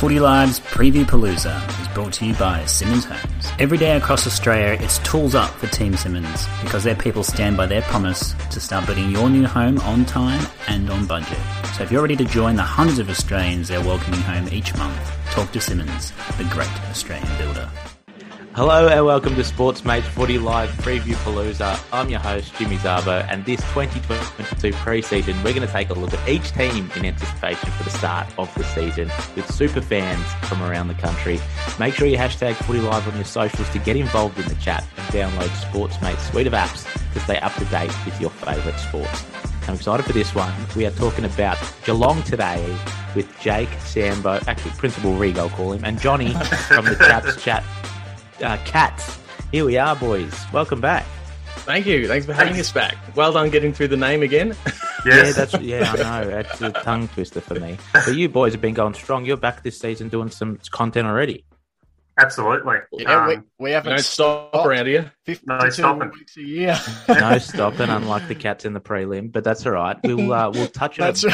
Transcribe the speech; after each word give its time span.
Footy 0.00 0.18
Live's 0.18 0.60
Preview 0.60 1.04
Palooza 1.04 1.60
is 1.82 1.88
brought 1.88 2.14
to 2.14 2.24
you 2.24 2.32
by 2.36 2.64
Simonds 2.64 3.04
Homes. 3.04 3.48
Every 3.58 3.76
day 3.76 3.98
across 3.98 4.26
Australia, 4.26 4.78
it's 4.80 4.96
tools 5.00 5.34
up 5.34 5.50
for 5.50 5.66
Team 5.66 5.94
Simonds 5.94 6.46
because 6.62 6.84
their 6.84 6.94
people 6.94 7.22
stand 7.22 7.58
by 7.58 7.66
their 7.66 7.82
promise 7.82 8.32
to 8.50 8.60
start 8.60 8.86
building 8.86 9.10
your 9.10 9.28
new 9.28 9.46
home 9.46 9.78
on 9.80 10.06
time 10.06 10.40
and 10.68 10.88
on 10.88 11.06
budget. 11.06 11.36
So 11.76 11.82
if 11.82 11.92
you're 11.92 12.00
ready 12.00 12.16
to 12.16 12.24
join 12.24 12.56
the 12.56 12.62
hundreds 12.62 12.98
of 12.98 13.10
Australians 13.10 13.68
they're 13.68 13.84
welcoming 13.84 14.22
home 14.22 14.48
each 14.50 14.74
month, 14.78 14.96
talk 15.32 15.52
to 15.52 15.60
Simonds, 15.60 16.14
the 16.38 16.44
great 16.44 16.72
Australian 16.88 17.36
builder. 17.36 17.68
Hello 18.60 18.88
and 18.88 19.06
welcome 19.06 19.34
to 19.36 19.42
Sports 19.42 19.86
Mates 19.86 20.06
Footy 20.08 20.36
Live 20.36 20.68
Preview 20.72 21.14
Palooza. 21.24 21.82
I'm 21.94 22.10
your 22.10 22.20
host, 22.20 22.54
Jimmy 22.56 22.76
Zabo, 22.76 23.26
and 23.30 23.42
this 23.46 23.58
2022 23.72 24.72
preseason, 24.72 25.34
we're 25.42 25.54
going 25.54 25.66
to 25.66 25.72
take 25.72 25.88
a 25.88 25.94
look 25.94 26.12
at 26.12 26.28
each 26.28 26.52
team 26.52 26.90
in 26.94 27.06
anticipation 27.06 27.70
for 27.70 27.84
the 27.84 27.88
start 27.88 28.28
of 28.36 28.54
the 28.56 28.64
season 28.64 29.10
with 29.34 29.50
super 29.50 29.80
fans 29.80 30.26
from 30.46 30.62
around 30.62 30.88
the 30.88 30.94
country. 30.94 31.40
Make 31.78 31.94
sure 31.94 32.06
you 32.06 32.18
hashtag 32.18 32.54
Footy 32.56 32.80
Live 32.80 33.08
on 33.08 33.14
your 33.14 33.24
socials 33.24 33.66
to 33.70 33.78
get 33.78 33.96
involved 33.96 34.38
in 34.38 34.46
the 34.46 34.54
chat 34.56 34.86
and 34.98 35.06
download 35.06 35.48
Sports 35.70 35.98
Mates 36.02 36.22
suite 36.30 36.46
of 36.46 36.52
apps 36.52 36.84
to 37.14 37.20
stay 37.20 37.38
up 37.38 37.54
to 37.54 37.64
date 37.64 37.94
with 38.04 38.20
your 38.20 38.28
favourite 38.28 38.78
sports. 38.78 39.24
I'm 39.68 39.76
excited 39.76 40.04
for 40.04 40.12
this 40.12 40.34
one. 40.34 40.52
We 40.76 40.84
are 40.84 40.90
talking 40.90 41.24
about 41.24 41.56
Geelong 41.86 42.22
today 42.24 42.76
with 43.16 43.26
Jake 43.40 43.70
Sambo, 43.80 44.38
actually 44.46 44.72
Principal 44.72 45.14
I'll 45.38 45.48
call 45.48 45.72
him, 45.72 45.82
and 45.82 45.98
Johnny 45.98 46.34
from 46.68 46.84
the 46.84 46.96
Chaps 46.96 47.42
Chat 47.42 47.64
uh, 48.42 48.56
Cats. 48.64 49.18
Here 49.52 49.64
we 49.64 49.76
are, 49.78 49.96
boys. 49.96 50.32
Welcome 50.52 50.80
back. 50.80 51.06
Thank 51.60 51.86
you. 51.86 52.06
Thanks 52.08 52.26
for 52.26 52.32
having 52.32 52.58
us 52.58 52.72
back. 52.72 52.96
Well 53.14 53.32
done 53.32 53.50
getting 53.50 53.72
through 53.72 53.88
the 53.88 53.96
name 53.96 54.22
again. 54.22 54.56
Yeah, 55.06 55.32
that's 55.32 55.54
yeah, 55.60 55.90
I 55.90 55.96
know. 55.96 56.30
That's 56.42 56.60
a 56.60 56.72
tongue 56.72 57.08
twister 57.08 57.40
for 57.40 57.54
me. 57.54 57.78
But 57.94 58.14
you 58.16 58.28
boys 58.28 58.52
have 58.52 58.60
been 58.60 58.74
going 58.74 58.92
strong. 58.92 59.24
You're 59.24 59.38
back 59.38 59.62
this 59.62 59.78
season 59.78 60.10
doing 60.10 60.28
some 60.28 60.58
content 60.72 61.06
already. 61.06 61.42
Absolutely. 62.20 62.76
Yeah, 62.92 63.26
we, 63.26 63.34
Um, 63.36 63.44
we 63.58 63.70
haven't 63.70 63.92
Don't 63.94 64.02
stop 64.04 64.54
around 64.54 64.86
here. 64.86 65.12
52 65.24 65.70
stopping. 65.70 66.10
weeks 66.10 66.36
a 66.36 66.42
year. 66.42 66.78
No 67.08 67.38
stopping, 67.38 67.88
unlike 67.88 68.28
the 68.28 68.34
cats 68.34 68.64
in 68.64 68.72
the 68.72 68.80
prelim. 68.80 69.30
But 69.32 69.44
that's 69.44 69.64
all 69.66 69.72
right. 69.72 69.96
We'll 70.04 70.32
uh, 70.32 70.50
we'll 70.50 70.66
touch 70.68 70.98
on 71.00 71.06
That's 71.06 71.24
it, 71.24 71.32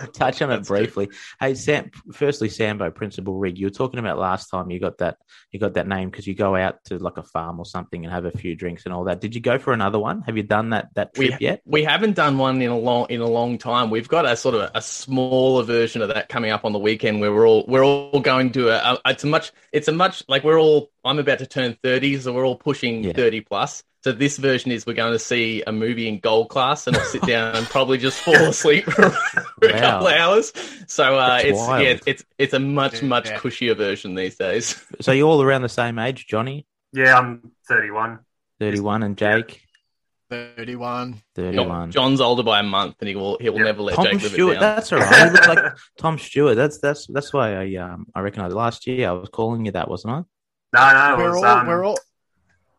right. 0.00 0.14
touch 0.14 0.42
on 0.42 0.50
it 0.50 0.66
briefly. 0.66 1.08
Hey, 1.40 1.54
Sam. 1.54 1.90
Firstly, 2.12 2.48
Sambo, 2.48 2.90
Principal 2.90 3.34
Rig. 3.38 3.58
You 3.58 3.66
were 3.66 3.70
talking 3.70 3.98
about 4.00 4.18
last 4.18 4.48
time 4.48 4.70
you 4.70 4.78
got 4.80 4.98
that 4.98 5.16
you 5.50 5.58
got 5.60 5.74
that 5.74 5.86
name 5.88 6.10
because 6.10 6.26
you 6.26 6.34
go 6.34 6.56
out 6.56 6.82
to 6.84 6.98
like 6.98 7.16
a 7.18 7.22
farm 7.22 7.58
or 7.58 7.64
something 7.64 8.04
and 8.04 8.12
have 8.12 8.24
a 8.24 8.30
few 8.30 8.54
drinks 8.54 8.84
and 8.84 8.92
all 8.94 9.04
that. 9.04 9.20
Did 9.20 9.34
you 9.34 9.40
go 9.40 9.58
for 9.58 9.72
another 9.72 9.98
one? 9.98 10.22
Have 10.22 10.36
you 10.36 10.42
done 10.42 10.70
that 10.70 10.88
that 10.94 11.14
trip 11.14 11.38
We, 11.40 11.46
yet? 11.46 11.62
we 11.64 11.84
haven't 11.84 12.14
done 12.14 12.38
one 12.38 12.60
in 12.62 12.70
a 12.70 12.78
long 12.78 13.06
in 13.10 13.20
a 13.20 13.26
long 13.28 13.58
time. 13.58 13.90
We've 13.90 14.08
got 14.08 14.26
a 14.26 14.36
sort 14.36 14.54
of 14.54 14.70
a 14.74 14.82
smaller 14.82 15.62
version 15.62 16.02
of 16.02 16.08
that 16.08 16.28
coming 16.28 16.50
up 16.50 16.64
on 16.64 16.72
the 16.72 16.78
weekend 16.78 17.20
where 17.20 17.32
we're 17.32 17.46
all 17.46 17.64
we're 17.66 17.84
all 17.84 18.20
going 18.20 18.50
to 18.52 18.68
a, 18.70 18.94
a 19.04 19.10
it's 19.10 19.24
a 19.24 19.26
much 19.26 19.52
it's 19.72 19.88
a 19.88 19.92
much 19.92 20.11
like 20.28 20.44
we're 20.44 20.58
all 20.60 20.90
I'm 21.04 21.18
about 21.18 21.38
to 21.40 21.46
turn 21.46 21.76
30 21.82 22.20
so 22.20 22.32
we're 22.32 22.46
all 22.46 22.56
pushing 22.56 23.04
Yeah. 23.04 23.12
30 23.12 23.40
plus. 23.42 23.82
So 24.04 24.10
this 24.10 24.36
version 24.36 24.72
is 24.72 24.84
we're 24.84 24.94
going 24.94 25.12
to 25.12 25.18
see 25.18 25.62
a 25.64 25.70
movie 25.70 26.08
in 26.08 26.18
gold 26.18 26.48
class 26.48 26.88
and 26.88 26.96
I'll 26.96 27.04
sit 27.04 27.22
down 27.22 27.54
and 27.54 27.64
probably 27.68 27.98
just 27.98 28.18
fall 28.18 28.34
asleep 28.48 28.84
for, 28.86 29.10
for 29.10 29.68
a 29.68 29.78
couple 29.80 30.08
of 30.08 30.14
hours. 30.14 30.52
So 30.88 31.16
uh, 31.18 31.40
it's 31.44 31.58
wild. 31.58 31.86
yeah 31.86 31.98
it's 32.06 32.24
it's 32.36 32.52
a 32.52 32.58
much 32.58 33.00
much 33.02 33.28
Yeah. 33.28 33.38
cushier 33.38 33.76
version 33.76 34.14
these 34.16 34.36
days. 34.36 34.82
So 35.00 35.12
you're 35.12 35.28
all 35.28 35.42
around 35.42 35.62
the 35.62 35.68
same 35.68 35.98
age, 35.98 36.26
Johnny, 36.26 36.66
yeah, 36.92 37.16
I'm 37.18 37.52
31. 37.68 38.18
thirty-one, 38.60 39.02
and 39.02 39.16
Jake, 39.16 39.62
31. 40.32 41.22
thirty-one. 41.34 41.90
John's 41.90 42.20
older 42.20 42.42
by 42.42 42.60
a 42.60 42.62
month 42.62 42.96
and 43.00 43.08
he 43.08 43.14
will 43.16 43.36
he 43.40 43.48
will 43.50 43.58
Yeah. 43.58 43.64
never 43.64 43.82
let 43.82 43.94
Tom 43.96 44.04
Jake 44.06 44.22
live 44.22 44.32
Stewart. 44.32 44.56
it 44.56 44.60
down. 44.60 44.76
That's 44.76 44.92
all 44.92 44.98
right. 45.00 45.24
He 45.24 45.30
looks 45.30 45.48
like 45.48 45.58
Tom 45.98 46.18
Stewart. 46.18 46.56
That's 46.56 46.78
that's 46.78 47.06
that's 47.06 47.32
why 47.32 47.54
I 47.56 47.74
um 47.76 48.06
I 48.14 48.20
recognise 48.20 48.52
last 48.52 48.86
year 48.86 49.08
I 49.08 49.12
was 49.12 49.28
calling 49.28 49.64
you 49.66 49.72
that, 49.72 49.88
wasn't 49.88 50.14
I? 50.14 50.22
No, 50.74 51.16
no, 51.16 51.22
We're 51.22 51.34
was 51.34 51.42
all, 51.42 51.58
um, 51.58 51.66
we're 51.66 51.84
all, 51.84 51.98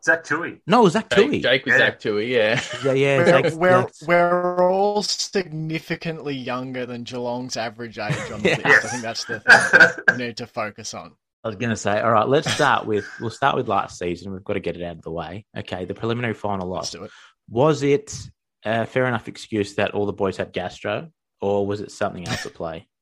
Zach 0.04 0.24
Tui. 0.24 0.60
No, 0.66 0.80
it 0.80 0.84
was 0.84 0.92
Zach 0.94 1.08
Jake, 1.10 1.26
Tui. 1.30 1.40
Jake 1.40 1.64
was 1.64 1.72
Yeah. 1.72 1.78
Zach 1.78 2.00
Tui, 2.00 2.32
yeah. 2.34 2.60
Yeah, 2.84 2.92
yeah. 2.92 3.18
we're, 3.18 3.26
Zach- 3.26 3.52
we're, 3.54 3.82
Zach- 3.88 4.08
we're 4.08 4.70
all 4.72 5.02
significantly 5.02 6.34
younger 6.34 6.86
than 6.86 7.04
Geelong's 7.04 7.56
average 7.56 7.98
age 7.98 8.14
on 8.32 8.42
the 8.42 8.48
Yeah. 8.60 8.68
list. 8.68 8.84
I 8.84 8.88
think 8.88 9.02
that's 9.02 9.24
the 9.24 9.40
thing 9.40 9.78
that 9.78 10.00
we 10.10 10.16
need 10.26 10.36
to 10.38 10.46
focus 10.46 10.92
on. 10.94 11.12
I 11.44 11.48
was 11.48 11.56
going 11.56 11.70
to 11.70 11.76
say, 11.76 12.00
all 12.00 12.10
right, 12.10 12.26
let's 12.28 12.50
start 12.50 12.86
with 12.86 13.06
we'll 13.20 13.28
start 13.30 13.54
with 13.54 13.68
last 13.68 13.98
season. 13.98 14.32
We've 14.32 14.42
got 14.42 14.54
to 14.54 14.60
get 14.60 14.76
it 14.76 14.82
out 14.82 14.96
of 14.96 15.02
the 15.02 15.10
way. 15.10 15.44
Okay, 15.56 15.84
the 15.84 15.92
preliminary 15.94 16.32
final 16.34 16.68
Let's 16.68 16.92
loss 16.94 17.00
do 17.00 17.04
it. 17.04 17.10
Was 17.48 17.82
it 17.82 18.16
a 18.64 18.86
fair 18.86 19.06
enough 19.06 19.28
excuse 19.28 19.74
that 19.74 19.92
all 19.92 20.06
the 20.06 20.12
boys 20.12 20.36
had 20.36 20.52
gastro, 20.52 21.10
or 21.40 21.66
was 21.66 21.80
it 21.80 21.90
something 21.90 22.26
else 22.28 22.46
at 22.46 22.54
play? 22.54 22.88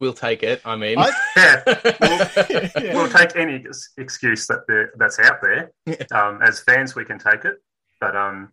We'll 0.00 0.12
take 0.14 0.44
it. 0.44 0.60
I 0.64 0.76
mean, 0.76 0.96
I- 0.96 1.10
Yeah, 1.36 2.70
we'll, 2.80 2.94
we'll 2.94 3.08
take 3.10 3.34
any 3.34 3.64
excuse 3.96 4.46
that 4.46 4.60
there, 4.68 4.92
that's 4.96 5.18
out 5.18 5.38
there. 5.42 5.72
Um, 6.12 6.40
as 6.40 6.60
fans, 6.60 6.94
we 6.94 7.04
can 7.04 7.18
take 7.18 7.44
it. 7.44 7.56
But 8.00 8.14
um, 8.14 8.52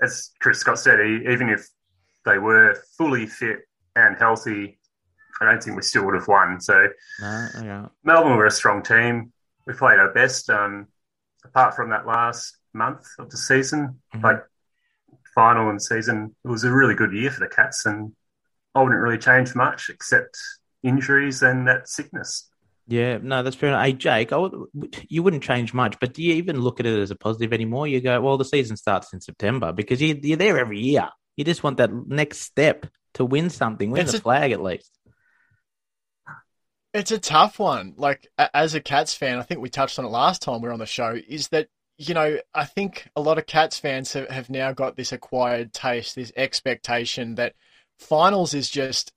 as 0.00 0.30
Chris 0.40 0.60
Scott 0.60 0.78
said, 0.78 1.00
even 1.00 1.48
if 1.48 1.66
they 2.24 2.38
were 2.38 2.76
fully 2.96 3.26
fit 3.26 3.62
and 3.96 4.16
healthy, 4.16 4.78
I 5.40 5.46
don't 5.46 5.60
think 5.60 5.74
we 5.74 5.82
still 5.82 6.04
would 6.06 6.14
have 6.14 6.28
won. 6.28 6.60
So 6.60 6.86
No, 7.20 7.48
okay. 7.58 7.88
Melbourne 8.04 8.36
were 8.36 8.46
a 8.46 8.50
strong 8.52 8.84
team. 8.84 9.32
We 9.66 9.72
played 9.74 9.98
our 9.98 10.12
best. 10.12 10.48
Um, 10.48 10.86
apart 11.44 11.74
from 11.74 11.90
that 11.90 12.06
last 12.06 12.56
month 12.72 13.06
of 13.18 13.30
the 13.30 13.36
season, 13.36 14.00
Mhm. 14.14 14.22
like 14.22 14.44
final 15.34 15.70
and 15.70 15.82
season, 15.82 16.34
it 16.44 16.48
was 16.48 16.64
a 16.64 16.72
really 16.72 16.94
good 16.94 17.12
year 17.12 17.30
for 17.30 17.40
the 17.40 17.48
Cats, 17.48 17.86
and 17.86 18.14
I 18.74 18.82
wouldn't 18.82 19.00
really 19.00 19.18
change 19.18 19.54
much 19.54 19.90
except 19.90 20.36
injuries 20.82 21.42
and 21.42 21.66
that 21.68 21.88
sickness. 21.88 22.48
Yeah, 22.88 23.18
no, 23.22 23.42
that's 23.42 23.56
fair 23.56 23.68
enough. 23.70 23.84
Hey, 23.84 23.92
Jake, 23.92 24.32
I 24.32 24.36
would, 24.36 24.52
you 25.08 25.22
wouldn't 25.22 25.42
change 25.42 25.72
much, 25.72 25.98
but 26.00 26.14
do 26.14 26.22
you 26.22 26.34
even 26.34 26.60
look 26.60 26.80
at 26.80 26.86
it 26.86 26.98
as 26.98 27.10
a 27.10 27.16
positive 27.16 27.52
anymore? 27.52 27.86
You 27.86 28.00
go, 28.00 28.20
well, 28.20 28.36
the 28.36 28.44
season 28.44 28.76
starts 28.76 29.12
in 29.12 29.20
September 29.20 29.72
because 29.72 30.02
you, 30.02 30.18
you're 30.22 30.36
there 30.36 30.58
every 30.58 30.80
year. 30.80 31.08
You 31.36 31.44
just 31.44 31.62
want 31.62 31.76
that 31.78 31.92
next 31.92 32.40
step 32.40 32.86
to 33.14 33.24
win 33.24 33.50
something, 33.50 33.90
win 33.90 34.06
the 34.06 34.16
a- 34.16 34.20
flag 34.20 34.52
at 34.52 34.62
least. 34.62 34.90
It's 36.94 37.10
a 37.10 37.18
tough 37.18 37.58
one. 37.58 37.94
Like 37.96 38.28
as 38.38 38.74
a 38.74 38.80
Cats 38.80 39.14
fan, 39.14 39.38
I 39.38 39.42
think 39.42 39.60
we 39.60 39.70
touched 39.70 39.98
on 39.98 40.04
it 40.04 40.08
last 40.08 40.42
time 40.42 40.60
we 40.60 40.68
were 40.68 40.72
on 40.72 40.78
the 40.78 40.86
show. 40.86 41.18
Is 41.28 41.48
that 41.48 41.68
you 41.98 42.14
know 42.14 42.38
I 42.54 42.64
think 42.64 43.08
a 43.16 43.20
lot 43.20 43.38
of 43.38 43.46
Cats 43.46 43.78
fans 43.78 44.12
have, 44.12 44.28
have 44.28 44.50
now 44.50 44.72
got 44.72 44.96
this 44.96 45.12
acquired 45.12 45.72
taste, 45.72 46.14
this 46.16 46.32
expectation 46.36 47.36
that 47.36 47.54
finals 47.98 48.52
is 48.54 48.68
just 48.68 49.12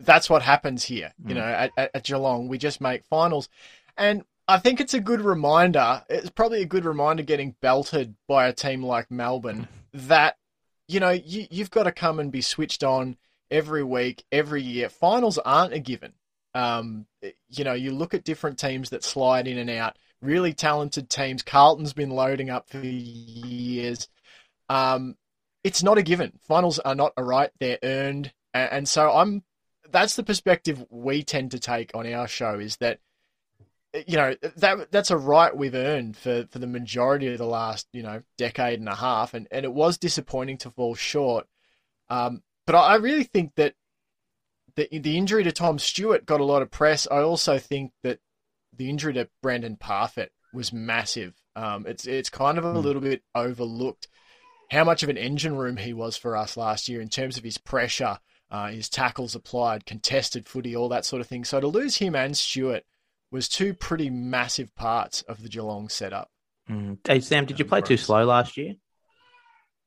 that's 0.00 0.28
what 0.28 0.42
happens 0.42 0.84
here. 0.84 1.12
You 1.26 1.34
Mm. 1.34 1.38
know, 1.38 1.44
at, 1.44 1.70
at, 1.76 1.90
at 1.94 2.04
Geelong, 2.04 2.48
we 2.48 2.58
just 2.58 2.80
make 2.80 3.04
finals, 3.04 3.48
and 3.96 4.24
I 4.48 4.58
think 4.58 4.80
it's 4.80 4.94
a 4.94 5.00
good 5.00 5.20
reminder. 5.22 6.04
It's 6.10 6.30
probably 6.30 6.60
a 6.62 6.66
good 6.66 6.84
reminder 6.84 7.22
getting 7.22 7.54
belted 7.60 8.14
by 8.28 8.46
a 8.46 8.52
team 8.52 8.82
like 8.82 9.10
Melbourne 9.10 9.68
that 9.92 10.36
you 10.88 11.00
know 11.00 11.10
you, 11.10 11.46
you've 11.50 11.70
got 11.70 11.84
to 11.84 11.92
come 11.92 12.18
and 12.18 12.30
be 12.30 12.42
switched 12.42 12.84
on 12.84 13.16
every 13.50 13.82
week, 13.84 14.24
every 14.30 14.62
year. 14.62 14.88
Finals 14.90 15.38
aren't 15.38 15.72
a 15.72 15.78
given. 15.78 16.12
Um, 16.54 17.06
you 17.48 17.64
know, 17.64 17.72
you 17.72 17.92
look 17.92 18.14
at 18.14 18.24
different 18.24 18.58
teams 18.58 18.90
that 18.90 19.02
slide 19.02 19.48
in 19.48 19.58
and 19.58 19.70
out, 19.70 19.96
really 20.20 20.52
talented 20.52 21.10
teams. 21.10 21.42
Carlton's 21.42 21.92
been 21.92 22.10
loading 22.10 22.50
up 22.50 22.68
for 22.68 22.78
years. 22.78 24.08
Um, 24.68 25.16
it's 25.64 25.82
not 25.82 25.98
a 25.98 26.02
given. 26.02 26.38
Finals 26.46 26.78
are 26.78 26.94
not 26.94 27.12
a 27.16 27.24
right; 27.24 27.50
they're 27.58 27.78
earned, 27.82 28.32
and, 28.52 28.88
so 28.88 29.10
I'm. 29.10 29.42
That's 29.90 30.16
the 30.16 30.22
perspective 30.22 30.84
we 30.90 31.22
tend 31.22 31.52
to 31.52 31.58
take 31.58 31.92
on 31.94 32.10
our 32.12 32.28
show. 32.28 32.58
Is 32.58 32.76
that 32.76 33.00
you 34.06 34.16
know 34.16 34.34
that 34.56 34.90
that's 34.90 35.10
a 35.10 35.16
right 35.16 35.56
we've 35.56 35.74
earned 35.74 36.16
for 36.16 36.46
for 36.50 36.58
the 36.58 36.66
majority 36.66 37.32
of 37.32 37.38
the 37.38 37.46
last 37.46 37.88
you 37.92 38.02
know 38.02 38.22
decade 38.36 38.78
and 38.78 38.88
a 38.88 38.94
half, 38.94 39.34
and 39.34 39.48
and 39.50 39.64
it 39.64 39.72
was 39.72 39.98
disappointing 39.98 40.58
to 40.58 40.70
fall 40.70 40.94
short. 40.94 41.46
Um, 42.10 42.42
but 42.66 42.74
I 42.74 42.94
I 42.94 42.96
really 42.96 43.24
think 43.24 43.54
that 43.56 43.74
the 44.76 44.88
the 44.98 45.16
injury 45.18 45.44
to 45.44 45.52
Tom 45.52 45.78
Stewart 45.78 46.26
got 46.26 46.40
a 46.40 46.44
lot 46.44 46.62
of 46.62 46.70
press. 46.70 47.06
I 47.10 47.18
also 47.18 47.58
think 47.58 47.92
that 48.02 48.18
the 48.76 48.90
injury 48.90 49.12
to 49.14 49.28
Brandan 49.42 49.76
Parfitt 49.76 50.32
was 50.52 50.72
massive. 50.72 51.34
Um, 51.56 51.86
it's 51.86 52.06
it's 52.06 52.30
kind 52.30 52.58
of 52.58 52.64
a 52.64 52.72
Hmm. 52.72 52.78
little 52.80 53.02
bit 53.02 53.22
overlooked 53.34 54.08
how 54.70 54.82
much 54.84 55.02
of 55.02 55.08
an 55.08 55.18
engine 55.18 55.56
room 55.56 55.76
he 55.76 55.92
was 55.92 56.16
for 56.16 56.36
us 56.36 56.56
last 56.56 56.88
year 56.88 57.00
in 57.00 57.08
terms 57.08 57.36
of 57.36 57.44
his 57.44 57.58
pressure, 57.58 58.18
uh, 58.50 58.68
his 58.68 58.88
tackles 58.88 59.34
applied, 59.34 59.86
contested 59.86 60.48
footy, 60.48 60.74
all 60.74 60.88
that 60.88 61.04
sort 61.04 61.20
of 61.20 61.26
thing. 61.28 61.44
So 61.44 61.60
to 61.60 61.68
lose 61.68 61.98
him 61.98 62.16
and 62.16 62.36
Stewart 62.36 62.82
was 63.30 63.48
two 63.48 63.74
pretty 63.74 64.10
massive 64.10 64.74
parts 64.74 65.22
of 65.22 65.42
the 65.42 65.48
Geelong 65.48 65.88
setup. 65.88 66.30
Mm. 66.68 66.98
Hey, 67.06 67.20
Sam, 67.20 67.44
did 67.44 67.58
you 67.58 67.64
play 67.66 67.82
too 67.82 67.96
slow 67.98 68.24
last 68.24 68.56
year? 68.56 68.74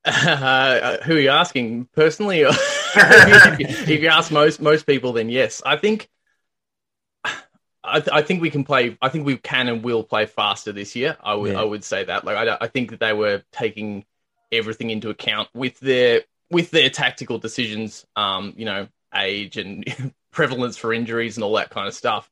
Uh, 0.08 1.02
who 1.04 1.16
are 1.16 1.20
you 1.20 1.30
asking 1.30 1.86
personally? 1.94 2.40
If, 2.40 3.60
you, 3.60 3.66
if 3.94 4.02
you 4.02 4.08
ask 4.08 4.30
most 4.30 4.60
most 4.60 4.86
people, 4.86 5.12
then 5.12 5.28
yes. 5.28 5.62
I 5.64 5.76
think 5.76 6.08
I, 7.84 8.00
th- 8.00 8.12
I 8.12 8.22
think 8.22 8.42
we 8.42 8.50
can 8.50 8.64
play. 8.64 8.96
I 9.00 9.08
think 9.08 9.26
we 9.26 9.36
can 9.36 9.68
and 9.68 9.82
will 9.82 10.04
play 10.04 10.26
faster 10.26 10.72
this 10.72 10.94
year. 10.94 11.16
I 11.22 11.34
would 11.34 11.52
Yeah. 11.52 11.60
I 11.60 11.64
would 11.64 11.84
say 11.84 12.04
that. 12.04 12.24
Like 12.24 12.36
I, 12.36 12.58
I 12.60 12.66
think 12.68 12.90
that 12.90 13.00
they 13.00 13.12
were 13.12 13.42
taking 13.52 14.04
everything 14.52 14.90
into 14.90 15.10
account 15.10 15.48
with 15.54 15.78
their 15.80 16.22
with 16.50 16.70
their 16.70 16.90
tactical 16.90 17.38
decisions. 17.38 18.06
Um, 18.16 18.54
you 18.56 18.64
know, 18.64 18.88
age 19.14 19.56
and 19.56 20.12
prevalence 20.32 20.76
for 20.76 20.92
injuries 20.92 21.36
and 21.36 21.44
all 21.44 21.54
that 21.54 21.70
kind 21.70 21.88
of 21.88 21.94
stuff. 21.94 22.30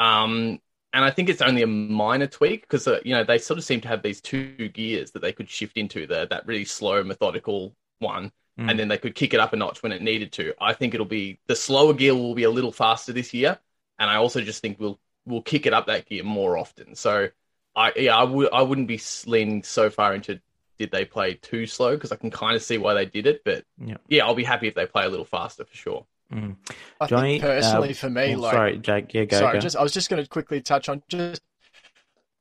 Um, 0.00 0.60
and 0.94 1.04
I 1.04 1.10
think 1.10 1.28
it's 1.28 1.42
only 1.42 1.62
a 1.62 1.66
minor 1.66 2.26
tweak 2.26 2.62
because 2.62 2.88
uh, 2.88 3.00
you 3.04 3.14
know 3.14 3.24
they 3.24 3.38
sort 3.38 3.58
of 3.58 3.64
seem 3.64 3.80
to 3.82 3.88
have 3.88 4.02
these 4.02 4.20
two 4.22 4.68
gears 4.70 5.10
that 5.12 5.22
they 5.22 5.32
could 5.32 5.50
shift 5.50 5.76
into 5.76 6.06
the 6.06 6.26
that 6.30 6.46
really 6.46 6.64
slow, 6.64 7.04
methodical 7.04 7.76
one, 8.00 8.32
Mm. 8.58 8.70
and 8.70 8.78
then 8.78 8.86
they 8.88 8.98
could 8.98 9.16
kick 9.16 9.34
it 9.34 9.40
up 9.40 9.52
a 9.52 9.56
notch 9.56 9.82
when 9.82 9.90
it 9.90 10.00
needed 10.00 10.30
to. 10.34 10.54
I 10.60 10.74
think 10.74 10.94
it'll 10.94 11.06
be 11.06 11.40
the 11.48 11.56
slower 11.56 11.92
gear 11.92 12.14
will 12.14 12.36
be 12.36 12.44
a 12.44 12.50
little 12.50 12.70
faster 12.72 13.12
this 13.12 13.34
year, 13.34 13.58
and 13.98 14.08
I 14.08 14.16
also 14.16 14.40
just 14.40 14.62
think 14.62 14.78
we'll 14.78 15.00
we'll 15.26 15.42
kick 15.42 15.66
it 15.66 15.72
up 15.74 15.86
that 15.88 16.06
gear 16.06 16.22
more 16.24 16.56
often. 16.56 16.94
So 16.94 17.30
I 17.74 17.92
yeah 17.96 18.16
I 18.16 18.24
would 18.24 18.50
I 18.52 18.62
wouldn't 18.62 18.88
be 18.88 19.00
leaning 19.26 19.62
so 19.64 19.90
far 19.90 20.14
into 20.14 20.40
did 20.78 20.90
they 20.92 21.04
play 21.04 21.34
too 21.34 21.66
slow 21.66 21.96
because 21.96 22.12
I 22.12 22.16
can 22.16 22.30
kind 22.30 22.56
of 22.56 22.62
see 22.62 22.78
why 22.78 22.94
they 22.94 23.06
did 23.06 23.26
it, 23.26 23.42
but 23.44 23.64
Yeah. 23.84 23.96
yeah, 24.08 24.24
I'll 24.24 24.34
be 24.34 24.44
happy 24.44 24.68
if 24.68 24.74
they 24.74 24.86
play 24.86 25.04
a 25.04 25.08
little 25.08 25.24
faster 25.24 25.64
for 25.64 25.76
sure. 25.76 26.06
Mm. 26.34 26.56
I 27.00 27.06
Johnny, 27.06 27.38
think 27.38 27.42
personally, 27.42 27.90
uh, 27.90 27.94
for 27.94 28.10
me, 28.10 28.34
oh, 28.34 28.40
like 28.40 28.54
sorry, 28.54 28.78
Jake. 28.78 29.14
Yeah, 29.14 29.24
go. 29.24 29.38
sorry, 29.38 29.52
go. 29.54 29.60
just 29.60 29.76
I 29.76 29.82
was 29.82 29.92
just 29.92 30.10
going 30.10 30.22
to 30.22 30.28
quickly 30.28 30.60
touch 30.60 30.88
on 30.88 31.02
just 31.08 31.42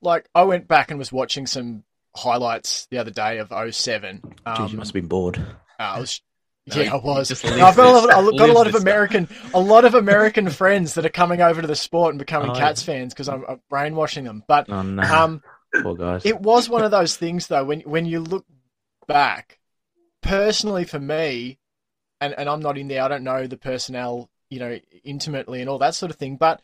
like 0.02 0.28
I 0.34 0.44
went 0.44 0.68
back 0.68 0.90
and 0.90 0.98
was 0.98 1.12
watching 1.12 1.46
some 1.48 1.84
highlights 2.16 2.88
the 2.92 2.98
other 2.98 3.12
day 3.12 3.40
of 3.40 3.52
07. 3.74 4.22
Um, 4.46 4.56
Jeez, 4.56 4.72
you 4.72 4.78
must 4.78 4.90
have 4.90 4.94
been 4.94 5.08
bored. 5.08 5.40
I 5.80 6.00
was. 6.00 6.22
No, 6.66 6.82
yeah, 6.82 6.94
I 6.94 6.96
was. 6.96 7.44
I've 7.44 7.76
got 7.76 7.78
a 7.78 7.92
lot, 7.92 8.10
I've 8.10 8.38
got 8.38 8.50
a 8.50 8.54
lot 8.54 8.68
of. 8.68 8.76
American, 8.76 9.28
a 9.54 9.60
lot 9.60 9.84
of 9.84 9.96
American 9.96 10.50
friends 10.50 10.94
that 10.94 11.06
are 11.06 11.10
coming 11.10 11.42
over 11.42 11.60
to 11.60 11.68
the 11.68 11.76
sport 11.76 12.12
and 12.12 12.20
becoming 12.20 12.52
Oh, 12.52 12.56
Cats 12.56 12.82
fans 12.82 13.14
because 13.14 13.28
I'm, 13.28 13.44
I'm 13.50 13.60
brainwashing 13.70 14.24
them. 14.24 14.46
But 14.48 14.70
Oh 14.70 14.82
no, 14.82 15.04
um, 15.04 15.44
poor 15.82 15.94
guys. 15.94 16.26
it 16.26 16.40
was 16.40 16.70
one 16.70 16.82
of 16.86 16.90
those 16.92 17.18
things 17.18 17.48
though 17.48 17.66
when 17.66 17.82
when 17.82 18.06
you 18.06 18.22
look 18.22 18.46
back 19.08 19.60
personally 20.22 20.86
for 20.86 21.02
me 21.02 21.60
and 22.24 22.34
and 22.38 22.50
I'm 22.50 22.62
not 22.62 22.78
in 22.78 22.88
there 22.88 23.04
I 23.04 23.08
don't 23.08 23.24
know 23.24 23.48
the 23.48 23.58
personnel 23.58 24.30
you 24.50 24.60
know 24.60 24.80
intimately 25.04 25.62
and 25.62 25.70
all 25.70 25.80
that 25.80 25.96
sort 25.96 26.12
of 26.12 26.18
thing 26.18 26.36
but 26.38 26.62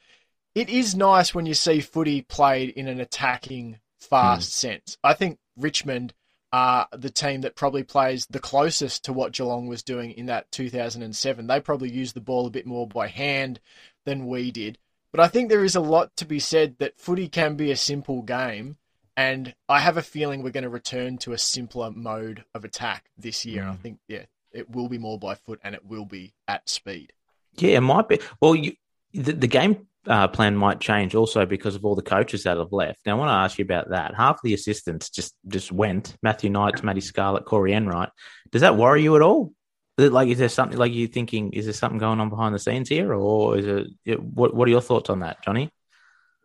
it 0.56 0.70
is 0.70 0.96
nice 0.96 1.34
when 1.34 1.46
you 1.46 1.54
see 1.54 1.80
footy 1.82 2.22
played 2.22 2.70
in 2.70 2.88
an 2.88 3.00
attacking 3.00 3.80
fast 4.00 4.54
sense 4.54 4.98
I 5.04 5.14
think 5.14 5.38
Richmond 5.58 6.14
are 6.52 6.88
the 6.92 7.10
team 7.12 7.42
that 7.42 7.56
probably 7.56 7.84
plays 7.84 8.26
the 8.28 8.40
closest 8.40 9.06
to 9.06 9.14
what 9.14 9.34
Geelong 9.34 9.68
was 9.68 9.84
doing 9.84 10.12
in 10.12 10.26
that 10.28 10.52
2007 10.52 11.48
they 11.48 11.60
probably 11.60 11.90
used 11.90 12.16
the 12.16 12.22
ball 12.22 12.48
a 12.48 12.52
bit 12.52 12.66
more 12.66 12.88
by 12.88 13.08
hand 13.08 13.60
than 14.06 14.26
we 14.28 14.52
did 14.52 14.78
but 15.12 15.20
I 15.20 15.28
think 15.28 15.50
there 15.50 15.66
is 15.66 15.76
a 15.76 15.82
lot 15.82 16.16
to 16.18 16.26
be 16.26 16.40
said 16.40 16.78
that 16.80 17.00
footy 17.00 17.28
can 17.28 17.56
be 17.56 17.72
a 17.72 17.76
simple 17.76 18.22
game 18.22 18.78
and 19.18 19.54
I 19.68 19.80
have 19.80 19.98
a 19.98 20.02
feeling 20.02 20.42
we're 20.44 20.52
going 20.52 20.64
to 20.64 20.70
return 20.70 21.18
to 21.20 21.34
a 21.34 21.38
simpler 21.38 21.92
mode 21.92 22.46
of 22.56 22.64
attack 22.64 23.10
this 23.18 23.46
year. 23.46 23.64
And 23.64 23.72
I 23.72 23.74
Mm. 23.74 23.82
think, 23.82 24.00
yeah, 24.08 24.26
it 24.54 24.70
will 24.70 24.90
be 24.90 24.98
more 24.98 25.20
by 25.20 25.36
foot 25.36 25.60
and 25.64 25.76
it 25.76 25.86
will 25.86 26.06
be 26.06 26.34
at 26.48 26.68
speed. 26.70 27.14
Yeah, 27.56 27.78
it 27.78 27.82
might 27.82 28.08
be. 28.08 28.20
Well, 28.42 28.56
you, 28.56 28.74
the, 29.14 29.34
the 29.34 29.48
game 29.48 29.88
uh, 30.08 30.28
plan 30.28 30.56
might 30.56 30.80
change 30.80 31.16
also 31.16 31.46
because 31.46 31.76
of 31.76 31.86
all 31.86 31.96
the 31.96 32.02
coaches 32.02 32.44
that 32.44 32.58
have 32.58 32.72
left. 32.72 33.00
Now, 33.06 33.16
I 33.16 33.20
want 33.20 33.30
to 33.30 33.34
ask 33.34 33.58
you 33.58 33.66
about 33.66 33.90
that. 33.90 34.16
Half 34.16 34.42
the 34.42 34.54
assistants 34.54 35.10
just 35.10 35.36
just 35.48 35.72
went. 35.72 36.16
Matthew 36.24 36.50
Knight, 36.50 36.84
Matty 36.84 37.02
Scarlett, 37.02 37.46
Corey 37.46 37.74
Enright. 37.74 38.10
Does 38.52 38.62
that 38.62 38.78
worry 38.78 39.04
you 39.04 39.16
at 39.16 39.22
all? 39.22 39.54
Is 39.98 40.12
Like, 40.12 40.30
is 40.30 40.38
there 40.38 40.50
something 40.50 40.78
like 40.78 40.94
you 40.94 41.08
thinking? 41.08 41.52
Is 41.54 41.66
there 41.66 41.74
something 41.74 42.00
going 42.00 42.20
on 42.20 42.30
behind 42.30 42.56
the 42.56 42.60
scenes 42.60 42.88
here, 42.88 43.14
or 43.14 43.58
is 43.58 43.66
it? 43.66 43.88
it 44.06 44.22
what 44.22 44.54
What 44.54 44.68
are 44.68 44.72
your 44.72 44.82
thoughts 44.82 45.10
on 45.10 45.20
that, 45.20 45.44
Johnny? 45.44 45.70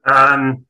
Um, 0.04 0.66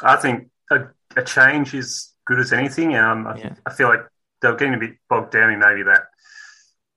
I 0.00 0.16
think 0.16 0.48
a, 0.70 0.86
a 1.16 1.22
change 1.22 1.74
is 1.74 2.12
good 2.24 2.40
as 2.40 2.52
anything. 2.52 2.96
Um, 2.96 3.26
I, 3.26 3.36
Yeah. 3.36 3.54
I 3.66 3.72
feel 3.72 3.88
like 3.88 4.00
they're 4.40 4.56
getting 4.56 4.74
a 4.74 4.78
bit 4.78 4.96
bogged 5.08 5.32
down 5.32 5.52
in 5.52 5.58
maybe 5.58 5.82
that 5.84 6.06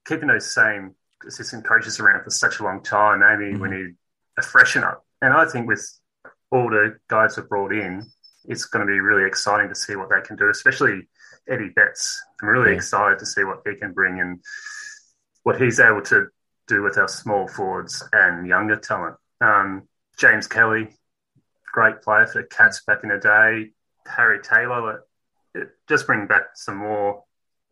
keeping 0.05 0.27
those 0.27 0.53
same 0.53 0.95
assistant 1.25 1.65
coaches 1.65 1.99
around 1.99 2.23
for 2.23 2.29
such 2.29 2.59
a 2.59 2.63
long 2.63 2.83
time. 2.83 3.19
Maybe 3.19 3.55
we 3.55 3.67
Mhm. 3.67 3.71
need 3.71 3.95
a 4.37 4.41
freshen 4.41 4.83
up. 4.83 5.05
And 5.21 5.33
I 5.33 5.45
think 5.45 5.67
with 5.67 5.83
all 6.51 6.69
the 6.69 6.99
guys 7.07 7.37
we've 7.37 7.49
brought 7.49 7.73
in, 7.73 8.05
it's 8.45 8.65
going 8.65 8.85
to 8.85 8.91
be 8.91 8.99
really 8.99 9.25
exciting 9.25 9.69
to 9.69 9.75
see 9.75 9.95
what 9.95 10.09
they 10.09 10.21
can 10.21 10.35
do, 10.35 10.49
especially 10.49 11.09
Eddie 11.47 11.69
Betts. 11.69 12.23
I'm 12.41 12.49
really 12.49 12.71
Yeah. 12.71 12.77
excited 12.77 13.19
to 13.19 13.25
see 13.25 13.43
what 13.43 13.61
he 13.65 13.75
can 13.75 13.93
bring 13.93 14.19
and 14.19 14.43
what 15.43 15.59
he's 15.59 15.79
able 15.79 16.01
to 16.03 16.29
do 16.67 16.81
with 16.81 16.97
our 16.97 17.07
small 17.07 17.47
forwards 17.47 18.07
and 18.13 18.47
younger 18.47 18.75
talent. 18.75 19.17
Um, 19.41 19.87
James 20.17 20.47
Kelly, 20.47 20.95
great 21.71 22.01
player 22.01 22.25
for 22.27 22.41
the 22.41 22.47
Cats 22.47 22.83
back 22.85 23.03
in 23.03 23.09
the 23.09 23.17
day. 23.17 23.73
Harry 24.07 24.39
Taylor, 24.41 25.03
it, 25.53 25.69
just 25.87 26.05
bring 26.07 26.27
back 26.27 26.55
some 26.55 26.77
more 26.77 27.23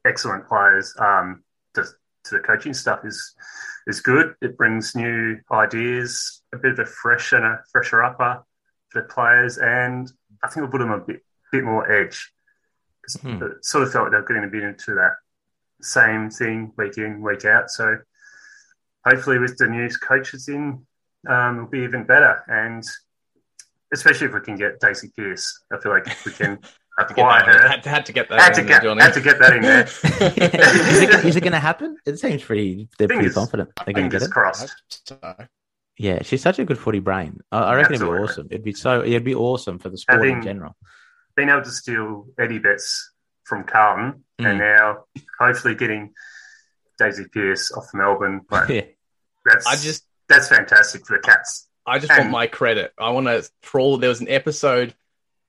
excellent 0.06 0.48
players. 0.48 0.96
Um, 1.00 1.44
to, 2.26 2.36
the 2.36 2.40
coaching 2.40 2.74
stuff 2.74 3.06
is 3.06 3.36
is 3.88 4.02
good. 4.02 4.36
It 4.42 4.58
brings 4.58 4.96
new 4.96 5.40
ideas, 5.52 6.42
a 6.54 6.58
bit 6.58 6.74
of 6.74 6.80
a 6.80 6.86
fresh 6.86 7.34
and 7.34 7.44
a 7.44 7.60
fresher 7.72 8.04
upper 8.04 8.44
for 8.90 9.02
the 9.02 9.08
players, 9.08 9.58
and 9.58 10.12
I 10.44 10.48
think 10.48 10.64
we'll 10.64 10.72
put 10.72 10.80
them 10.80 10.92
a 10.92 11.00
bit 11.00 11.22
bit 11.52 11.64
more 11.64 11.92
edge. 11.92 12.32
Hmm. 13.22 13.44
It 13.44 13.66
sort 13.66 13.84
of 13.84 13.92
felt 13.92 14.06
like 14.06 14.12
they're 14.12 14.22
getting 14.22 14.46
a 14.46 14.48
bit 14.48 14.64
into 14.64 14.96
that 14.96 15.16
same 15.82 16.30
thing 16.30 16.72
week 16.78 16.98
in 16.98 17.22
week 17.22 17.46
out. 17.46 17.70
So 17.70 17.98
hopefully, 19.06 19.40
with 19.40 19.58
the 19.58 19.68
new 19.68 19.90
coaches 19.90 20.48
in, 20.48 20.86
um, 21.28 21.56
it'll 21.56 21.68
be 21.68 21.80
even 21.80 22.06
better. 22.06 22.44
And 22.48 22.84
especially 23.94 24.28
if 24.28 24.34
we 24.34 24.42
can 24.42 24.56
get 24.56 24.80
Daisy 24.80 25.12
Pearce, 25.16 25.64
I 25.72 25.80
feel 25.80 25.92
like 25.92 26.08
we 26.26 26.32
can 26.32 26.60
Had 26.98 27.08
to 27.08 27.14
get 27.16 27.22
acquire 27.24 27.46
that, 27.46 27.56
in- 27.56 27.62
her. 27.62 27.68
had, 27.68 27.86
had 27.86 28.06
to 28.06 28.14
get 28.14 28.30
that. 28.30 28.40
Had 28.40 28.54
to 28.54 28.62
in 28.62 28.68
there, 28.68 28.80
get, 28.82 29.02
had 29.02 29.14
to 29.14 29.22
get 29.22 29.40
that 29.40 29.54
in 29.56 29.62
there. 29.64 29.84
is 29.84 31.00
it, 31.02 31.26
is 31.26 31.36
it 31.36 31.42
going 31.42 31.54
to 31.54 31.60
happen? 31.60 31.98
It 32.06 32.18
seems 32.20 32.44
pretty. 32.44 32.88
They're 33.00 33.08
pretty 33.08 33.30
confident 33.32 33.70
they're 33.86 33.94
going 33.94 34.10
to 34.10 34.20
get 34.20 34.22
Fingers 34.30 34.30
it. 34.30 34.32
crossed. 34.32 35.14
Yeah, 35.98 36.24
she's 36.24 36.42
such 36.42 36.60
a 36.60 36.66
good 36.66 36.78
footy 36.80 37.00
brain. 37.00 37.40
I, 37.52 37.60
I 37.60 37.76
reckon 37.76 37.96
it'd 37.96 38.08
be 38.08 38.14
awesome. 38.14 38.48
It'd 38.52 38.64
be 38.64 38.74
so. 38.74 39.02
It'd 39.04 39.24
be 39.24 39.36
awesome 39.36 39.80
for 39.80 39.90
the 39.90 39.98
sport 39.98 40.28
in 40.28 40.42
general. 40.42 40.76
Being 41.36 41.50
able 41.50 41.64
to 41.64 41.72
steal 41.72 42.28
Eddie 42.40 42.60
Betts 42.60 43.12
from 43.44 43.64
Carlton 43.64 44.24
Mm. 44.42 44.50
and 44.50 44.60
now 44.60 45.04
hopefully 45.40 45.76
getting 45.76 46.12
Daisy 46.98 47.26
Pearce 47.32 47.72
off 47.72 47.86
Melbourne. 47.94 48.42
Like, 48.52 48.70
Yeah. 48.70 48.82
that's 49.46 49.66
I 49.68 49.76
just 49.76 50.06
that's 50.28 50.48
fantastic 50.50 51.06
for 51.06 51.18
the 51.18 51.22
Cats. 51.22 51.68
I 51.86 52.00
just 52.00 52.12
want 52.18 52.32
my 52.32 52.48
credit. 52.48 52.94
I 53.00 53.10
want 53.12 53.28
to 53.28 53.48
troll. 53.62 53.98
There 53.98 54.10
was 54.10 54.22
an 54.22 54.30
episode 54.30 54.96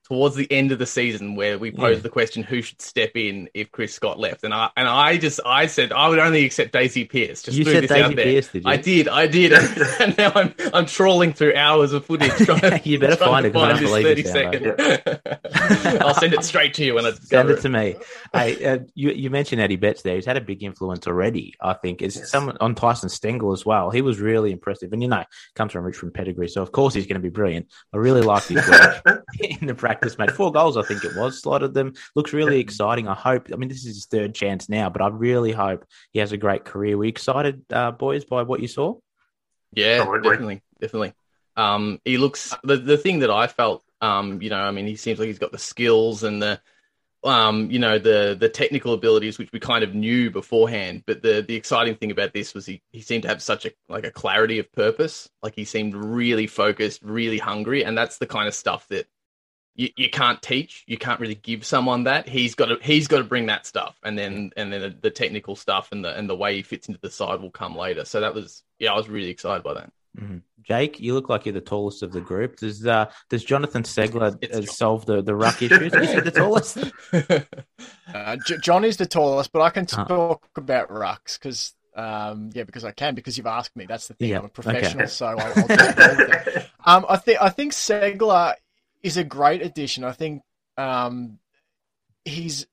towards 0.07 0.37
the 0.37 0.51
end 0.53 0.71
of 0.73 0.79
the 0.79 0.87
season 0.87 1.35
where 1.35 1.59
we 1.59 1.71
posed 1.71 1.99
Yeah. 1.99 2.03
the 2.03 2.09
question 2.11 2.43
who 2.43 2.61
should 2.63 2.81
step 2.83 3.13
in 3.17 3.49
if 3.55 3.73
Chris 3.73 3.95
Scott 3.95 4.19
left, 4.19 4.45
and 4.45 4.53
I 4.53 4.71
and 4.77 4.87
I 4.87 5.17
just 5.17 5.41
I 5.47 5.67
said 5.67 5.93
I 5.93 6.09
would 6.09 6.19
only 6.19 6.45
accept 6.45 6.73
Daisy 6.73 7.05
Pearce. 7.05 7.43
Just 7.43 7.57
you 7.57 7.65
threw 7.65 7.73
said 7.75 7.85
this 7.85 7.91
out 7.91 7.97
Daisy 8.03 8.15
there. 8.15 8.25
Pierce, 8.25 8.49
did 8.49 8.65
you? 8.65 8.71
I 8.71 8.77
did, 8.77 9.09
I 9.09 9.27
did, 9.27 9.53
and 10.01 10.17
now 10.19 10.33
I'm 10.35 10.55
I'm 10.75 10.87
trawling 10.87 11.33
through 11.33 11.55
hours 11.57 11.93
of 11.93 12.05
footage. 12.05 12.31
Trying, 12.33 12.81
You 12.85 12.99
better 12.99 13.17
trying 13.17 13.31
find 13.31 13.43
to 13.45 13.49
it, 13.49 13.53
'cause 13.53 13.63
I 13.63 13.69
don't 13.69 13.81
this 13.81 13.91
believe 13.91 14.05
thirty 14.05 14.23
it, 14.23 14.29
second. 14.29 16.01
I'll 16.03 16.15
send 16.15 16.35
it 16.35 16.45
straight 16.45 16.75
to 16.75 16.85
you 16.85 16.95
when 16.95 17.07
I 17.07 17.11
Send 17.11 17.21
discover 17.21 17.53
it 17.53 17.61
to 17.63 17.69
me. 17.69 17.97
hey, 18.33 18.65
uh, 18.65 18.79
you, 18.95 19.11
you 19.11 19.31
mentioned 19.31 19.61
Eddie 19.61 19.77
Betts 19.77 20.03
there. 20.03 20.17
He's 20.17 20.27
had 20.27 20.37
a 20.37 20.41
big 20.41 20.63
influence 20.63 21.07
already, 21.07 21.55
I 21.61 21.73
think. 21.75 22.03
It's 22.03 22.17
Yes. 22.17 22.31
someone 22.31 22.57
on 22.61 22.75
Tyson 22.75 23.09
Stengel 23.09 23.53
as 23.53 23.65
well. 23.65 23.91
He 23.91 24.03
was 24.03 24.21
really 24.21 24.53
impressive. 24.53 24.93
And, 24.93 25.03
you 25.03 25.09
know, 25.09 25.25
comes 25.55 25.73
from 25.73 25.85
Richmond 25.85 26.15
pedigree. 26.15 26.49
So, 26.49 26.61
of 26.63 26.73
course, 26.73 26.93
he's 26.95 27.07
going 27.07 27.15
to 27.15 27.21
be 27.23 27.29
brilliant. 27.31 27.67
I 27.93 27.97
really 27.97 28.21
like 28.23 28.45
his 28.45 28.67
work 28.69 29.25
in 29.41 29.67
the 29.67 29.75
practice 29.75 29.94
match. 30.19 30.31
Four 30.33 30.53
goals, 30.53 30.77
I 30.77 30.83
think 30.83 31.05
it 31.05 31.17
was. 31.17 31.41
Slotted 31.41 31.75
them. 31.75 31.95
Looks 32.15 32.33
really 32.33 32.61
exciting. 32.61 33.09
I 33.09 33.15
hope. 33.15 33.49
I 33.53 33.57
mean, 33.57 33.69
this 33.69 33.79
is 33.79 33.95
his 33.95 34.07
third 34.07 34.35
chance 34.35 34.69
now, 34.69 34.91
but 34.91 35.03
I 35.03 35.09
really 35.09 35.53
hope 35.53 35.85
he 36.13 36.19
has 36.21 36.33
a 36.33 36.37
great 36.37 36.65
career. 36.65 36.97
Were 36.97 37.05
you 37.05 37.11
excited, 37.11 37.63
uh, 37.73 37.91
boys, 37.91 38.25
by 38.25 38.43
what 38.43 38.61
you 38.61 38.69
saw? 38.69 38.97
Yeah, 39.73 40.05
Probably. 40.05 40.31
definitely, 40.31 40.63
definitely. 40.81 41.13
Um, 41.57 42.01
he 42.05 42.19
looks 42.19 42.55
the 42.63 42.77
the 42.77 42.97
thing 42.97 43.21
that 43.21 43.31
I 43.31 43.47
felt. 43.47 43.85
Um, 44.01 44.43
you 44.43 44.51
know, 44.51 44.59
I 44.59 44.71
mean, 44.71 44.87
he 44.87 44.97
seems 44.97 45.19
like 45.19 45.29
he's 45.29 45.39
got 45.39 45.53
the 45.53 45.59
skills 45.59 46.25
and 46.25 46.43
the, 46.43 46.61
um, 47.23 47.71
you 47.71 47.79
know, 47.79 47.99
the 47.99 48.37
the 48.39 48.49
technical 48.49 48.93
abilities 48.93 49.39
which 49.39 49.51
we 49.53 49.61
kind 49.61 49.83
of 49.83 49.95
knew 49.95 50.31
beforehand. 50.31 51.05
But 51.07 51.23
the 51.23 51.43
the 51.47 51.55
exciting 51.55 51.95
thing 51.97 52.11
about 52.11 52.33
this 52.33 52.55
was 52.55 52.67
he 52.67 52.83
he 52.93 53.01
seemed 53.01 53.23
to 53.23 53.29
have 53.29 53.43
such 53.43 53.67
a 53.67 53.73
like 53.89 54.05
a 54.05 54.11
clarity 54.11 54.59
of 54.59 54.71
purpose. 54.73 55.29
Like 55.43 55.55
he 55.55 55.65
seemed 55.65 55.95
really 55.95 56.47
focused, 56.47 57.03
really 57.03 57.39
hungry, 57.39 57.85
and 57.85 57.97
that's 57.97 58.19
the 58.19 58.27
kind 58.27 58.49
of 58.49 58.55
stuff 58.55 58.87
that. 58.89 59.07
You, 59.77 59.89
you 59.97 60.09
can't 60.09 60.41
teach. 60.41 60.85
You 60.87 60.97
can't 60.99 61.19
really 61.19 61.35
give 61.35 61.65
someone 61.67 62.05
that. 62.05 62.29
He's 62.29 62.55
got 62.55 62.67
to. 62.67 62.79
He's 62.81 63.09
got 63.09 63.19
to 63.19 63.25
bring 63.25 63.47
that 63.47 63.67
stuff, 63.67 63.97
and 64.05 64.17
then 64.17 64.53
and 64.57 64.73
then 64.73 64.81
the, 64.81 64.97
the 65.01 65.11
technical 65.11 65.57
stuff 65.57 65.91
and 65.91 66.05
the 66.05 66.17
and 66.17 66.31
the 66.31 66.37
way 66.37 66.55
he 66.57 66.63
fits 66.63 66.87
into 66.89 67.01
the 67.01 67.11
side 67.11 67.41
will 67.41 67.51
come 67.51 67.77
later. 67.77 68.05
So 68.05 68.21
that 68.21 68.35
was 68.35 68.63
yeah, 68.79 68.93
I 68.93 68.97
was 68.97 69.09
really 69.09 69.31
excited 69.31 69.63
by 69.65 69.75
that. 69.75 69.93
Mhm. 70.17 70.43
Jake, 70.63 71.01
you 71.01 71.13
look 71.13 71.29
like 71.29 71.45
you're 71.45 71.53
the 71.53 71.61
tallest 71.61 72.05
of 72.05 72.13
the 72.13 72.21
group. 72.21 72.57
Does 72.59 72.87
uh, 72.87 73.11
does 73.29 73.43
Jonathon 73.45 73.83
Ceglar 73.83 74.35
uh, 74.45 74.49
John. 74.61 74.67
solve 74.67 75.07
the, 75.07 75.23
the 75.23 75.35
ruck 75.35 75.61
issues? 75.61 75.93
Is 75.93 76.11
he 76.13 76.21
the 76.21 76.31
tallest? 76.31 76.79
uh, 78.15 78.37
J- 78.47 78.59
John 78.59 78.85
is 78.85 78.97
the 78.97 79.07
tallest, 79.07 79.53
but 79.53 79.61
I 79.63 79.71
can 79.71 79.87
Ah. 79.93 80.05
talk 80.05 80.49
about 80.57 80.89
rucks 80.89 81.39
because, 81.39 81.75
um, 81.97 82.51
yeah, 82.55 82.65
because 82.65 82.85
I 82.85 82.93
can 82.93 83.15
because 83.15 83.37
you've 83.37 83.47
asked 83.47 83.75
me. 83.77 83.87
That's 83.87 84.09
the 84.09 84.15
thing. 84.15 84.31
Yeah, 84.31 84.39
I'm 84.39 84.45
a 84.47 84.49
professional, 84.49 85.03
okay. 85.03 85.11
so 85.11 85.27
I'll, 85.27 85.41
I'll 85.41 85.67
do 85.67 85.75
it. 85.79 86.67
Um, 86.87 87.07
I 87.09 87.17
think 87.17 87.41
I 87.41 87.49
think 87.49 87.73
Ceglar 87.73 88.57
is 89.05 89.17
a 89.17 89.23
great 89.23 89.63
addition. 89.63 90.03
I 90.03 90.13
think 90.13 90.43
um, 90.77 91.39
he's 92.25 92.67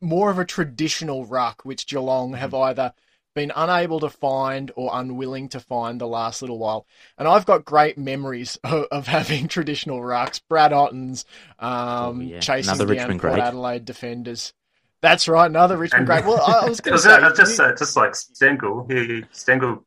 more 0.00 0.30
of 0.30 0.38
a 0.38 0.44
traditional 0.44 1.24
ruck, 1.24 1.64
which 1.64 1.86
Geelong 1.86 2.34
have 2.34 2.52
either 2.52 2.92
been 3.34 3.52
unable 3.54 4.00
to 4.00 4.10
find 4.10 4.72
or 4.76 4.90
unwilling 4.92 5.48
to 5.50 5.60
find 5.60 6.00
the 6.00 6.06
last 6.06 6.42
little 6.42 6.58
while. 6.58 6.86
And 7.16 7.28
I've 7.28 7.46
got 7.46 7.64
great 7.64 7.96
memories 7.96 8.58
of, 8.64 8.86
of 8.90 9.06
having 9.06 9.46
traditional 9.48 10.00
rucks, 10.00 10.40
Brad 10.48 10.72
Ottens, 10.72 11.24
um, 11.58 11.70
oh, 11.70 12.20
yeah. 12.20 12.40
chasing 12.40 12.74
another 12.74 12.86
down 12.86 12.96
Richmond 12.96 13.20
Port 13.20 13.34
great. 13.34 13.44
Adelaide 13.44 13.84
defenders. 13.84 14.52
That's 15.02 15.28
right, 15.28 15.46
another 15.46 15.76
Richmond 15.76 16.08
and, 16.10 16.24
great. 16.24 16.24
Well, 16.24 16.42
I, 16.42 16.68
was 16.68 16.80
going 16.80 16.96
to 16.96 17.02
say 17.02 17.20
just 17.36 17.60
uh, 17.60 17.74
just 17.76 17.96
like 17.96 18.16
Stengel, 18.16 18.86
he 18.88 19.24
Stengel 19.30 19.84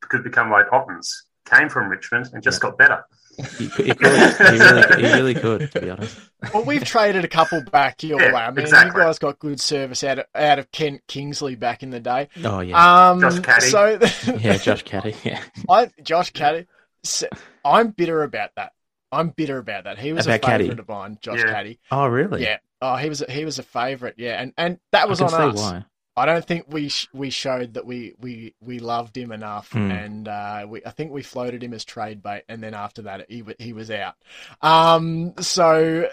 could 0.00 0.24
become 0.24 0.50
like 0.50 0.72
Ottens, 0.72 1.26
came 1.44 1.68
from 1.68 1.88
Richmond 1.88 2.30
and 2.32 2.42
just 2.42 2.60
yeah. 2.60 2.70
got 2.70 2.78
better. 2.78 3.04
He, 3.36 3.66
he, 3.66 3.68
could. 3.68 3.86
he, 3.86 4.58
really, 4.58 5.02
he 5.02 5.12
really 5.14 5.34
could, 5.34 5.70
to 5.72 5.80
be 5.80 5.90
honest. 5.90 6.18
Well, 6.52 6.64
we've 6.64 6.84
traded 6.84 7.24
a 7.24 7.28
couple 7.28 7.62
back 7.62 8.02
your 8.02 8.20
yeah, 8.20 8.32
way. 8.32 8.40
I 8.40 8.50
mean, 8.50 8.60
exactly. 8.60 9.00
you 9.00 9.06
guys 9.06 9.18
got 9.18 9.38
good 9.38 9.60
service 9.60 10.04
out 10.04 10.20
of, 10.20 10.26
out 10.34 10.58
of 10.58 10.70
Kent 10.72 11.02
Kingsley 11.06 11.54
back 11.54 11.82
in 11.82 11.90
the 11.90 12.00
day. 12.00 12.28
Oh 12.44 12.60
yeah, 12.60 13.10
um, 13.10 13.20
Josh 13.20 13.40
Caddy. 13.40 13.66
So, 13.66 13.98
yeah, 14.38 14.56
Josh 14.56 14.82
Caddy. 14.82 15.14
Yeah, 15.24 15.42
I, 15.68 15.90
Josh 16.02 16.30
Caddy. 16.32 16.66
So, 17.02 17.28
I'm 17.64 17.90
bitter 17.90 18.22
about 18.22 18.50
that. 18.56 18.72
I'm 19.12 19.30
bitter 19.30 19.58
about 19.58 19.84
that. 19.84 19.98
He 19.98 20.12
was 20.12 20.26
about 20.26 20.44
a 20.44 20.46
favourite 20.46 20.78
of 20.78 20.88
mine, 20.88 21.18
Josh 21.20 21.38
yeah. 21.38 21.52
Caddy. 21.52 21.78
Oh 21.90 22.06
really? 22.06 22.42
Yeah. 22.42 22.58
Oh, 22.82 22.96
he 22.96 23.08
was 23.08 23.22
a, 23.22 23.30
he 23.30 23.44
was 23.44 23.58
a 23.58 23.62
favourite. 23.62 24.14
Yeah, 24.18 24.40
and 24.40 24.52
and 24.56 24.78
that 24.92 25.08
was 25.08 25.20
on 25.20 25.32
us. 25.32 25.56
Why. 25.56 25.84
I 26.16 26.24
don't 26.24 26.44
think 26.44 26.64
we 26.68 26.88
sh- 26.88 27.08
we 27.12 27.28
showed 27.30 27.74
that 27.74 27.84
we, 27.84 28.14
we, 28.18 28.54
we 28.60 28.78
loved 28.78 29.16
him 29.16 29.32
enough, 29.32 29.70
mm. 29.70 29.90
and 29.90 30.26
uh, 30.26 30.66
we 30.68 30.84
I 30.84 30.90
think 30.90 31.12
we 31.12 31.22
floated 31.22 31.62
him 31.62 31.74
as 31.74 31.84
trade 31.84 32.22
bait, 32.22 32.44
and 32.48 32.62
then 32.62 32.72
after 32.74 33.02
that 33.02 33.30
he 33.30 33.44
he 33.58 33.72
was 33.72 33.90
out. 33.90 34.14
Um, 34.62 35.34
so 35.38 36.08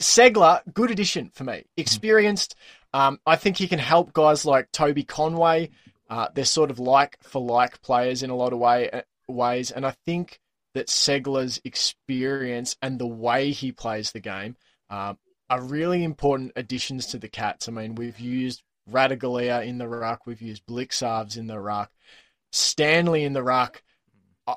Ceglar, 0.00 0.62
good 0.72 0.90
addition 0.90 1.30
for 1.34 1.44
me, 1.44 1.64
experienced. 1.76 2.54
Um, 2.92 3.18
I 3.26 3.34
think 3.36 3.56
he 3.56 3.66
can 3.66 3.80
help 3.80 4.12
guys 4.12 4.44
like 4.44 4.70
Toby 4.70 5.02
Conway. 5.02 5.70
Uh, 6.08 6.28
they're 6.32 6.44
sort 6.44 6.70
of 6.70 6.78
like 6.78 7.18
for 7.22 7.42
like 7.42 7.82
players 7.82 8.22
in 8.22 8.30
a 8.30 8.36
lot 8.36 8.52
of 8.52 8.60
way 8.60 8.88
uh, 8.90 9.02
ways, 9.26 9.72
and 9.72 9.84
I 9.84 9.96
think 10.04 10.38
that 10.74 10.86
Ceglar's 10.86 11.60
experience 11.64 12.76
and 12.82 12.98
the 12.98 13.06
way 13.06 13.50
he 13.50 13.72
plays 13.72 14.12
the 14.12 14.20
game 14.20 14.56
uh, 14.90 15.14
are 15.50 15.62
really 15.62 16.04
important 16.04 16.52
additions 16.56 17.06
to 17.06 17.18
the 17.18 17.28
Cats. 17.28 17.68
I 17.68 17.72
mean, 17.72 17.94
we've 17.94 18.18
used 18.18 18.62
Ratugolea 18.90 19.66
in 19.66 19.78
the 19.78 19.88
ruck. 19.88 20.26
We've 20.26 20.42
used 20.42 20.66
Blicavs 20.66 21.36
in 21.36 21.46
the 21.46 21.60
ruck. 21.60 21.90
Stanley 22.52 23.24
in 23.24 23.32
the 23.32 23.42
ruck. 23.42 23.82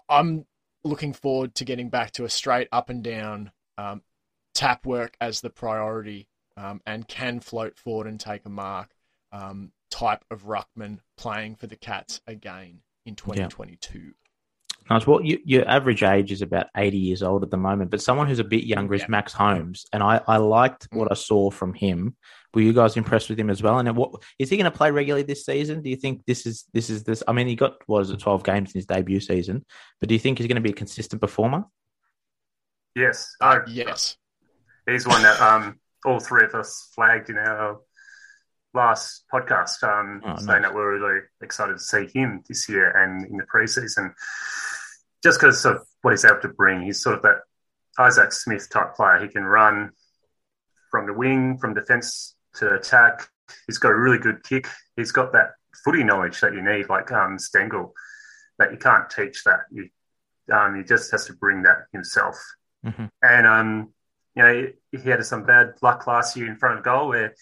I'm 0.09 0.45
looking 0.83 1.13
forward 1.13 1.55
to 1.55 1.65
getting 1.65 1.89
back 1.89 2.11
to 2.11 2.25
a 2.25 2.29
straight 2.29 2.67
up 2.71 2.89
and 2.89 3.03
down 3.03 3.51
um, 3.77 4.01
tap 4.53 4.85
work 4.85 5.15
as 5.21 5.41
the 5.41 5.49
priority 5.49 6.27
um, 6.55 6.81
and 6.85 7.07
can 7.07 7.39
float 7.39 7.77
forward 7.77 8.07
and 8.07 8.19
take 8.19 8.45
a 8.45 8.49
mark 8.49 8.89
um, 9.31 9.71
type 9.89 10.23
of 10.31 10.45
ruckman 10.45 10.99
playing 11.17 11.55
for 11.55 11.67
the 11.67 11.75
Cats 11.75 12.21
again 12.27 12.81
in 13.05 13.15
2022. 13.15 14.13
Yeah. 14.89 14.97
Nice. 14.97 15.07
Well, 15.07 15.21
you, 15.21 15.39
your 15.43 15.67
average 15.67 16.03
age 16.03 16.31
is 16.31 16.41
about 16.41 16.67
80 16.75 16.97
years 16.97 17.23
old 17.23 17.43
at 17.43 17.51
the 17.51 17.57
moment, 17.57 17.91
but 17.91 18.01
someone 18.01 18.27
who's 18.27 18.39
a 18.39 18.43
bit 18.43 18.63
younger 18.63 18.95
is 18.95 19.07
Max 19.07 19.33
Holmes. 19.33 19.85
And 19.91 20.01
I, 20.01 20.21
I 20.27 20.37
liked 20.37 20.87
what 20.91 21.11
I 21.11 21.15
saw 21.15 21.49
from 21.49 21.73
him. 21.73 22.15
Were 22.53 22.61
you 22.61 22.73
guys 22.73 22.97
impressed 22.97 23.29
with 23.29 23.39
him 23.39 23.49
as 23.49 23.61
well? 23.61 23.77
And 23.79 23.95
what 23.95 24.23
is 24.39 24.49
he 24.49 24.57
going 24.57 24.71
to 24.71 24.75
play 24.75 24.89
regularly 24.91 25.23
this 25.23 25.45
season? 25.45 25.81
Do 25.81 25.89
you 25.89 25.95
think 25.95 26.25
this 26.25 26.45
is 26.45 26.65
this 26.73 26.89
is 26.89 27.03
this? 27.03 27.21
I 27.27 27.33
mean, 27.33 27.47
he 27.47 27.55
got 27.55 27.75
what 27.85 28.01
is 28.01 28.09
it, 28.09 28.19
12 28.19 28.43
games 28.43 28.73
in 28.73 28.79
his 28.79 28.85
debut 28.85 29.19
season, 29.19 29.65
but 29.99 30.09
do 30.09 30.15
you 30.15 30.19
think 30.19 30.37
he's 30.37 30.47
going 30.47 30.55
to 30.55 30.61
be 30.61 30.71
a 30.71 30.73
consistent 30.73 31.21
performer? 31.21 31.65
Yes. 32.95 33.35
Uh, 33.39 33.59
yes. 33.67 34.17
He's 34.87 35.05
one 35.05 35.21
that 35.21 35.39
um, 35.39 35.79
all 36.05 36.19
three 36.19 36.45
of 36.45 36.55
us 36.55 36.89
flagged 36.95 37.29
in 37.29 37.37
our 37.37 37.79
last 38.73 39.25
podcast, 39.31 39.83
um, 39.83 40.21
oh, 40.25 40.37
saying 40.37 40.47
nice. 40.47 40.61
that 40.63 40.73
we're 40.73 40.97
really 40.99 41.21
excited 41.41 41.73
to 41.73 41.79
see 41.79 42.07
him 42.07 42.43
this 42.47 42.67
year 42.69 42.91
and 42.91 43.25
in 43.25 43.37
the 43.37 43.43
preseason 43.43 44.13
just 45.23 45.39
because 45.39 45.65
of 45.65 45.81
what 46.01 46.11
he's 46.11 46.25
able 46.25 46.41
to 46.41 46.49
bring. 46.49 46.81
He's 46.81 47.01
sort 47.01 47.15
of 47.15 47.21
that 47.23 47.41
Isaac 47.99 48.31
Smith 48.31 48.69
type 48.69 48.95
player. 48.95 49.19
He 49.21 49.27
can 49.27 49.43
run 49.43 49.91
from 50.91 51.07
the 51.07 51.13
wing, 51.13 51.57
from 51.57 51.73
defence 51.73 52.35
to 52.55 52.73
attack. 52.73 53.27
He's 53.65 53.77
got 53.77 53.91
a 53.91 53.97
really 53.97 54.19
good 54.19 54.43
kick. 54.43 54.67
He's 54.95 55.11
got 55.11 55.33
that 55.33 55.51
footy 55.83 56.03
knowledge 56.03 56.41
that 56.41 56.53
you 56.53 56.61
need, 56.61 56.89
like 56.89 57.11
um, 57.11 57.39
Stengel, 57.39 57.93
that 58.59 58.71
you 58.71 58.77
can't 58.77 59.09
teach 59.09 59.43
that. 59.43 59.61
You, 59.71 59.89
um, 60.51 60.75
he 60.75 60.83
just 60.83 61.11
has 61.11 61.25
to 61.25 61.33
bring 61.33 61.63
that 61.63 61.85
himself. 61.91 62.35
Mm-hmm. 62.85 63.05
And, 63.21 63.47
um, 63.47 63.93
you 64.35 64.43
know, 64.43 64.67
he, 64.91 64.97
he, 64.97 65.09
had 65.09 65.23
some 65.25 65.45
bad 65.45 65.73
luck 65.81 66.07
last 66.07 66.37
year 66.37 66.47
in 66.47 66.57
front 66.57 66.77
of 66.77 66.85
goal 66.85 67.09
where 67.09 67.27
it 67.27 67.39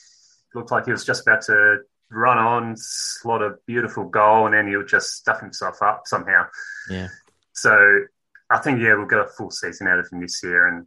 looked 0.53 0.72
like 0.72 0.86
he 0.86 0.91
was 0.91 1.05
just 1.05 1.22
about 1.27 1.41
to 1.44 1.79
run 2.10 2.38
on, 2.38 2.75
slot 2.77 3.41
a 3.41 3.55
beautiful 3.67 4.05
goal, 4.05 4.46
and 4.46 4.55
then 4.55 4.67
he 4.67 4.77
would 4.77 4.88
just 4.88 5.13
stuff 5.13 5.39
himself 5.39 5.82
up 5.82 6.03
somehow. 6.05 6.46
Yeah. 6.89 7.10
So 7.55 8.01
I 8.50 8.59
think, 8.59 8.81
yeah, 8.81 8.95
we'll 8.95 9.07
get 9.07 9.19
a 9.19 9.27
full 9.27 9.50
season 9.50 9.88
out 9.88 10.00
of 10.00 10.07
him 10.12 10.21
this 10.21 10.41
year. 10.43 10.67
And 10.67 10.85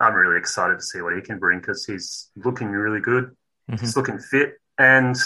I'm 0.00 0.14
really 0.14 0.38
excited 0.38 0.78
to 0.78 0.84
see 0.84 1.00
what 1.00 1.14
he 1.14 1.22
can 1.22 1.38
bring 1.38 1.60
because 1.60 1.84
he's 1.84 2.30
looking 2.36 2.68
really 2.68 3.00
good. 3.00 3.36
Mm-hmm. 3.70 3.80
He's 3.80 3.96
looking 3.96 4.18
fit. 4.18 4.54
And 4.78 5.16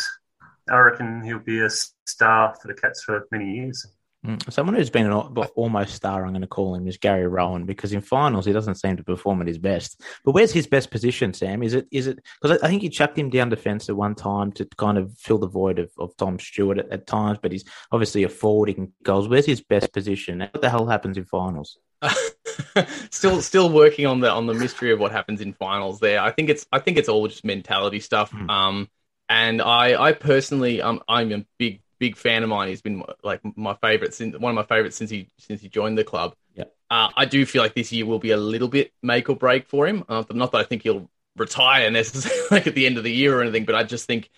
I 0.71 0.79
reckon 0.79 1.23
he'll 1.23 1.39
be 1.39 1.61
a 1.61 1.71
star 1.71 2.55
for 2.61 2.69
the 2.69 2.75
Cats 2.75 3.03
for 3.03 3.27
many 3.31 3.55
years. 3.57 3.87
Mm, 4.25 4.51
someone 4.51 4.75
who's 4.75 4.91
been 4.91 5.07
an 5.07 5.13
almost 5.13 5.95
star, 5.95 6.25
I'm 6.25 6.33
going 6.33 6.41
to 6.41 6.47
call 6.47 6.75
him, 6.75 6.89
is 6.89 6.97
Gary 6.97 7.27
Rohan 7.27 7.67
because 7.67 7.93
in 7.93 8.01
finals 8.01 8.47
he 8.47 8.53
doesn't 8.53 8.77
seem 8.77 8.97
to 8.97 9.05
perform 9.05 9.43
at 9.43 9.49
his 9.49 9.59
best. 9.59 10.01
But 10.25 10.33
where's 10.33 10.53
his 10.53 10.67
best 10.67 10.91
position, 10.91 11.35
Sam? 11.35 11.63
Is 11.63 11.75
it 11.75 11.87
is 11.91 12.07
it 12.07 12.21
because 12.41 12.59
I 12.63 12.69
think 12.69 12.83
he 12.83 12.89
chucked 12.89 13.19
him 13.19 13.29
down 13.29 13.51
defence 13.51 13.89
at 13.89 13.97
one 13.97 14.15
time 14.15 14.53
to 14.53 14.65
kind 14.79 14.97
of 14.97 15.13
fill 15.19 15.39
the 15.39 15.47
void 15.47 15.79
of, 15.79 15.91
of 15.99 16.17
Tom 16.17 16.39
Stewart 16.39 16.79
at, 16.79 16.91
at 16.91 17.07
times, 17.07 17.39
but 17.43 17.53
he's 17.53 17.65
obviously 17.93 18.23
a 18.23 18.29
forwarding 18.31 18.93
goals. 19.03 19.29
Where's 19.29 19.47
his 19.47 19.61
best 19.61 19.93
position? 19.93 20.41
What 20.41 20.63
the 20.63 20.71
hell 20.71 20.87
happens 20.87 21.19
in 21.19 21.27
finals? 21.27 21.79
still 23.11 23.43
still 23.43 23.71
working 23.71 24.07
on 24.07 24.21
the 24.21 24.31
on 24.31 24.47
the 24.47 24.55
mystery 24.55 24.93
of 24.93 25.01
what 25.01 25.13
happens 25.13 25.43
in 25.43 25.53
finals 25.53 26.01
there. 26.01 26.21
I 26.21 26.31
think 26.31 26.49
it's 26.49 26.67
I 26.73 26.79
think 26.79 26.97
it's 26.97 27.09
all 27.09 27.27
just 27.29 27.45
mentality 27.45 28.01
stuff. 28.01 28.31
Mm. 28.31 28.51
Um 28.51 28.89
and 29.29 29.61
I 29.61 30.01
I 30.03 30.13
personally 30.13 30.81
um 30.81 31.03
I'm 31.09 31.33
a 31.33 31.45
big 31.59 31.83
big 31.99 32.17
fan 32.17 32.43
of 32.43 32.49
mine. 32.49 32.69
He's 32.69 32.83
been 32.83 33.03
like 33.23 33.41
my 33.57 33.75
favorite 33.75 34.15
since 34.15 34.37
one 34.39 34.51
of 34.51 34.57
my 34.57 34.63
favorites 34.65 34.97
since 34.97 35.11
he 35.11 35.31
since 35.39 35.61
he 35.61 35.69
joined 35.69 35.99
the 35.99 36.05
club. 36.05 36.35
Yeah. 36.55 36.65
Uh, 36.91 37.11
I 37.17 37.25
do 37.25 37.45
feel 37.47 37.63
like 37.63 37.75
this 37.75 37.93
year 37.93 38.07
will 38.07 38.19
be 38.19 38.31
a 38.31 38.37
little 38.37 38.69
bit 38.69 38.93
make 39.03 39.29
or 39.29 39.37
break 39.37 39.67
for 39.67 39.87
him. 39.87 40.05
Uh, 40.09 40.25
not 40.33 40.53
that 40.53 40.59
I 40.59 40.65
think 40.65 40.83
he'll 40.83 41.11
retire 41.37 41.91
necessarily 41.91 42.47
like 42.51 42.67
at 42.67 42.75
the 42.75 42.87
end 42.87 42.99
of 42.99 43.05
the 43.05 43.13
year 43.13 43.37
or 43.37 43.43
anything, 43.43 43.65
but 43.65 43.75
I 43.75 43.85
just 43.85 44.07
think 44.07 44.31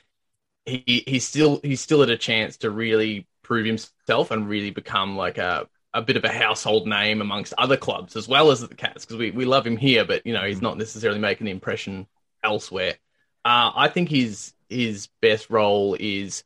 he 0.65 1.05
he's 1.07 1.27
still 1.27 1.61
he's 1.63 1.81
still 1.81 2.03
at 2.03 2.11
a 2.11 2.17
chance 2.17 2.59
to 2.59 2.71
really 2.71 3.27
prove 3.43 3.67
himself 3.67 4.31
and 4.31 4.49
really 4.49 4.71
become 4.71 5.17
like 5.17 5.39
a 5.39 5.69
a 5.95 6.03
bit 6.03 6.17
of 6.17 6.25
a 6.25 6.33
household 6.33 6.87
name 6.87 7.23
amongst 7.23 7.55
other 7.57 7.77
clubs 7.77 8.17
as 8.17 8.29
well 8.29 8.51
as 8.51 8.61
the 8.61 8.75
Cats 8.75 9.07
because 9.07 9.17
we, 9.17 9.31
we 9.31 9.47
love 9.47 9.67
him 9.67 9.79
here, 9.79 10.05
but 10.05 10.27
you 10.27 10.35
know 10.35 10.43
he's 10.43 10.61
not 10.61 10.77
necessarily 10.77 11.21
making 11.21 11.47
the 11.47 11.51
impression 11.51 12.07
elsewhere. 12.43 12.97
Uh, 13.45 13.71
I 13.75 13.89
think 13.89 14.09
his 14.09 14.53
his 14.69 15.09
best 15.23 15.49
role 15.51 15.97
is 15.99 16.45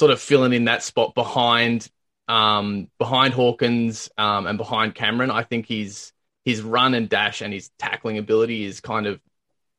sort 0.00 0.10
of 0.10 0.18
filling 0.18 0.54
in 0.54 0.64
that 0.64 0.82
spot 0.82 1.14
behind 1.14 1.86
um, 2.26 2.88
behind 2.98 3.34
Hawkins 3.34 4.08
um, 4.16 4.46
and 4.46 4.56
behind 4.56 4.94
Cameron. 4.94 5.30
I 5.30 5.42
think 5.42 5.66
his 5.66 6.12
his 6.42 6.62
run 6.62 6.94
and 6.94 7.06
dash 7.06 7.42
and 7.42 7.52
his 7.52 7.70
tackling 7.78 8.16
ability 8.16 8.64
is 8.64 8.80
kind 8.80 9.06
of 9.06 9.20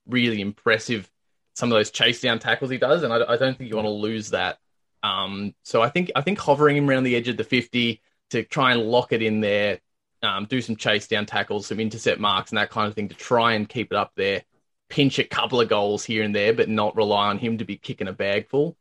really 0.05 0.39
impressive. 0.39 1.09
Some 1.55 1.71
of 1.71 1.75
those 1.75 1.89
chase 1.89 2.21
down 2.21 2.37
tackles 2.37 2.69
he 2.69 2.77
does, 2.77 3.01
and 3.01 3.11
I, 3.11 3.33
I 3.33 3.37
don't 3.37 3.57
think 3.57 3.71
you 3.71 3.75
want 3.75 3.87
to 3.87 3.89
lose 4.07 4.29
that. 4.29 4.59
Um, 5.01 5.55
so 5.63 5.81
I 5.81 5.89
think 5.89 6.11
I 6.15 6.21
think 6.21 6.37
hovering 6.37 6.77
him 6.77 6.87
around 6.87 7.05
the 7.05 7.15
edge 7.15 7.27
of 7.27 7.37
the 7.37 7.43
fifty 7.43 7.99
to 8.29 8.43
try 8.43 8.73
and 8.73 8.83
lock 8.83 9.13
it 9.13 9.23
in 9.23 9.41
there, 9.41 9.79
um, 10.21 10.45
do 10.45 10.61
some 10.61 10.75
chase 10.75 11.07
down 11.07 11.25
tackles, 11.25 11.65
some 11.65 11.79
intercept 11.79 12.19
marks, 12.21 12.51
and 12.51 12.59
that 12.59 12.69
kind 12.69 12.87
of 12.87 12.93
thing 12.93 13.09
to 13.09 13.15
try 13.15 13.53
and 13.53 13.67
keep 13.67 13.91
it 13.91 13.97
up 13.97 14.11
there. 14.15 14.43
Pinch 14.87 15.17
a 15.17 15.23
couple 15.23 15.59
of 15.59 15.67
goals 15.67 16.05
here 16.05 16.21
and 16.21 16.35
there, 16.35 16.53
but 16.53 16.69
not 16.69 16.95
rely 16.95 17.29
on 17.29 17.39
him 17.39 17.57
to 17.57 17.65
be 17.65 17.77
kicking 17.77 18.07
a 18.07 18.13
bag 18.13 18.47
full. 18.49 18.77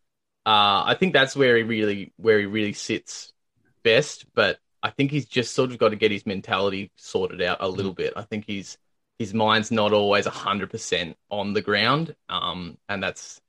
Uh, 0.46 0.82
I 0.86 0.96
think 0.98 1.12
that's 1.12 1.36
where 1.36 1.56
he 1.56 1.62
really 1.62 2.12
where 2.16 2.38
he 2.38 2.46
really 2.46 2.72
sits 2.72 3.32
best. 3.82 4.26
But 4.34 4.58
I 4.82 4.90
think 4.90 5.10
he's 5.10 5.26
just 5.26 5.54
sort 5.54 5.70
of 5.70 5.78
got 5.78 5.90
to 5.90 5.96
get 5.96 6.10
his 6.10 6.26
mentality 6.26 6.90
sorted 6.96 7.42
out 7.42 7.58
a 7.60 7.68
little 7.68 7.92
bit. 7.92 8.14
I 8.16 8.22
think 8.22 8.46
he's 8.46 8.78
his 9.18 9.34
mind's 9.34 9.70
not 9.70 9.92
always 9.92 10.26
hundred 10.26 10.70
percent 10.70 11.16
on 11.30 11.52
the 11.52 11.62
ground, 11.62 12.14
um, 12.28 12.78
and 12.88 13.02
that's 13.02 13.40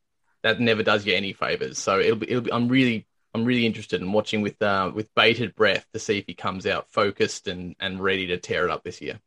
that 0.43 0.60
never 0.60 0.83
does 0.83 1.05
you 1.05 1.13
any 1.13 1.33
favors. 1.33 1.77
So 1.77 2.00
it'll 2.00 2.17
be, 2.17 2.29
it'll 2.29 2.41
be 2.41 2.53
I'm 2.53 2.67
really 2.67 3.07
I'm 3.33 3.45
really 3.45 3.65
interested 3.65 4.01
in 4.01 4.12
watching 4.12 4.41
with 4.41 4.62
uh, 4.62 4.91
with 4.93 5.13
bated 5.15 5.55
breath 5.55 5.86
to 5.93 6.00
see 6.00 6.17
if 6.17 6.25
he 6.27 6.33
comes 6.33 6.65
out 6.65 6.89
focused 6.91 7.48
and 7.48 7.75
and 7.79 8.01
ready 8.01 8.27
to 8.27 8.38
tear 8.38 8.65
it 8.65 8.71
up 8.71 8.83
this 8.83 9.01
year. 9.01 9.19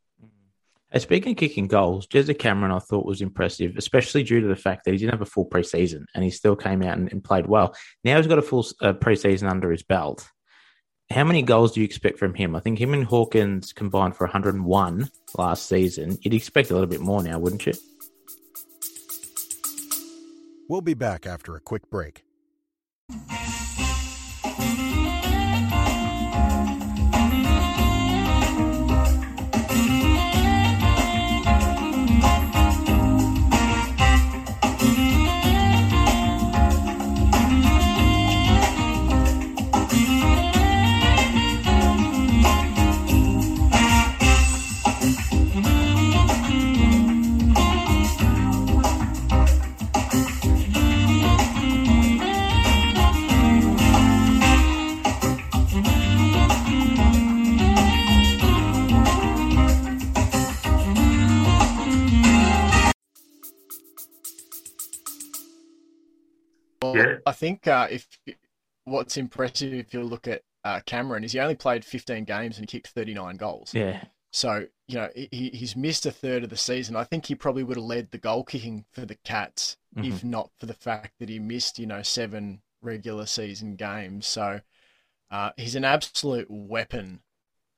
And 0.95 1.03
speaking 1.03 1.33
of 1.33 1.39
kicking 1.39 1.67
goals, 1.67 2.07
Jezza 2.07 2.39
Cameron 2.39 2.71
I 2.71 2.79
thought 2.79 3.05
was 3.05 3.21
impressive, 3.21 3.77
especially 3.77 4.23
due 4.23 4.41
to 4.41 4.47
the 4.47 4.55
fact 4.55 4.85
that 4.85 4.93
he 4.93 4.99
didn't 4.99 5.11
have 5.11 5.23
a 5.23 5.27
full 5.27 5.45
preseason 5.45 6.05
and 6.15 6.23
he 6.23 6.31
still 6.31 6.55
came 6.55 6.83
out 6.83 6.97
and, 6.97 7.11
and 7.11 7.23
played 7.23 7.47
well. 7.47 7.75
Now 8.05 8.17
he's 8.17 8.29
got 8.29 8.39
a 8.39 8.43
full 8.43 8.65
uh, 8.81 8.93
preseason 8.93 9.51
under 9.51 9.73
his 9.73 9.83
belt. 9.83 10.25
How 11.11 11.25
many 11.25 11.43
goals 11.43 11.73
do 11.73 11.81
you 11.81 11.85
expect 11.85 12.17
from 12.17 12.33
him? 12.33 12.55
I 12.55 12.61
think 12.61 12.79
him 12.79 12.95
and 12.95 13.05
Hawkins 13.05 13.73
combined 13.73 14.15
for 14.15 14.25
101 14.25 15.11
last 15.37 15.67
season. 15.67 16.17
You'd 16.23 16.33
expect 16.33 16.71
a 16.71 16.75
little 16.75 16.89
bit 16.89 17.01
more 17.01 17.25
now, 17.25 17.41
wouldn't 17.41 17.67
you? 17.67 17.75
We'll 20.69 20.81
be 20.81 20.95
back 20.95 21.27
after 21.27 21.57
a 21.57 21.61
quick 21.61 21.91
break. 21.91 22.24
Think 67.35 67.67
uh, 67.67 67.88
if 67.91 68.09
what's 68.85 69.17
impressive 69.17 69.73
if 69.73 69.93
you 69.93 70.03
look 70.03 70.26
at 70.26 70.43
uh, 70.64 70.81
Cameron 70.87 71.25
is 71.25 71.33
he 71.33 71.41
only 71.41 71.55
played 71.55 71.85
15 71.85 72.25
games 72.25 72.59
and 72.59 72.67
kicked 72.67 72.88
39 72.88 73.37
goals. 73.37 73.75
Yeah. 73.75 74.05
So 74.31 74.67
you 74.88 74.97
know 74.97 75.11
he, 75.14 75.50
he's 75.53 75.76
missed 75.76 76.07
a 76.07 76.11
third 76.11 76.45
of 76.45 76.50
the 76.50 76.57
season. 76.57 76.97
I 76.97 77.05
think 77.05 77.26
he 77.26 77.35
probably 77.35 77.62
would 77.62 77.76
have 77.76 77.85
led 77.85 78.11
the 78.11 78.19
goal 78.19 78.45
kicking 78.45 78.85
for 78.93 79.05
the 79.05 79.17
Cats 79.17 79.76
if 79.97 80.25
not 80.25 80.50
for 80.59 80.67
the 80.67 80.75
fact 80.75 81.12
that 81.21 81.29
he 81.29 81.38
missed 81.38 81.79
you 81.79 81.87
know 81.87 82.03
seven 82.03 82.62
regular 82.83 83.26
season 83.26 83.76
games. 83.76 84.26
So 84.26 84.61
uh, 85.31 85.50
he's 85.57 85.75
an 85.75 85.85
absolute 85.85 86.47
weapon 86.50 87.21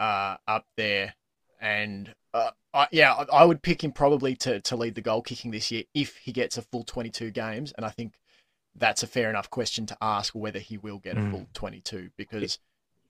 uh, 0.01 0.37
up 0.47 0.67
there, 0.77 1.15
and 1.61 2.15
uh, 2.35 2.51
I, 2.75 2.89
yeah, 2.91 3.13
I, 3.13 3.41
I 3.41 3.45
would 3.45 3.63
pick 3.63 3.83
him 3.83 3.93
probably 3.93 4.35
to 4.37 4.61
to 4.61 4.77
lead 4.77 4.95
the 4.95 5.01
goal 5.01 5.23
kicking 5.23 5.51
this 5.51 5.71
year 5.71 5.85
if 5.95 6.17
he 6.17 6.33
gets 6.33 6.59
a 6.59 6.63
full 6.63 6.85
22 6.85 7.31
games, 7.31 7.73
and 7.77 7.85
I 7.85 7.91
think 7.91 8.15
that's 8.78 9.02
a 9.02 9.06
fair 9.06 9.30
enough 9.30 9.50
question 9.50 9.87
to 9.87 9.97
ask 10.00 10.35
whether 10.35 10.59
he 10.59 10.76
will 10.78 10.99
get 10.99 11.16
a 11.16 11.21
Mm. 11.21 11.30
full 11.30 11.47
22 11.54 12.11
because 12.16 12.59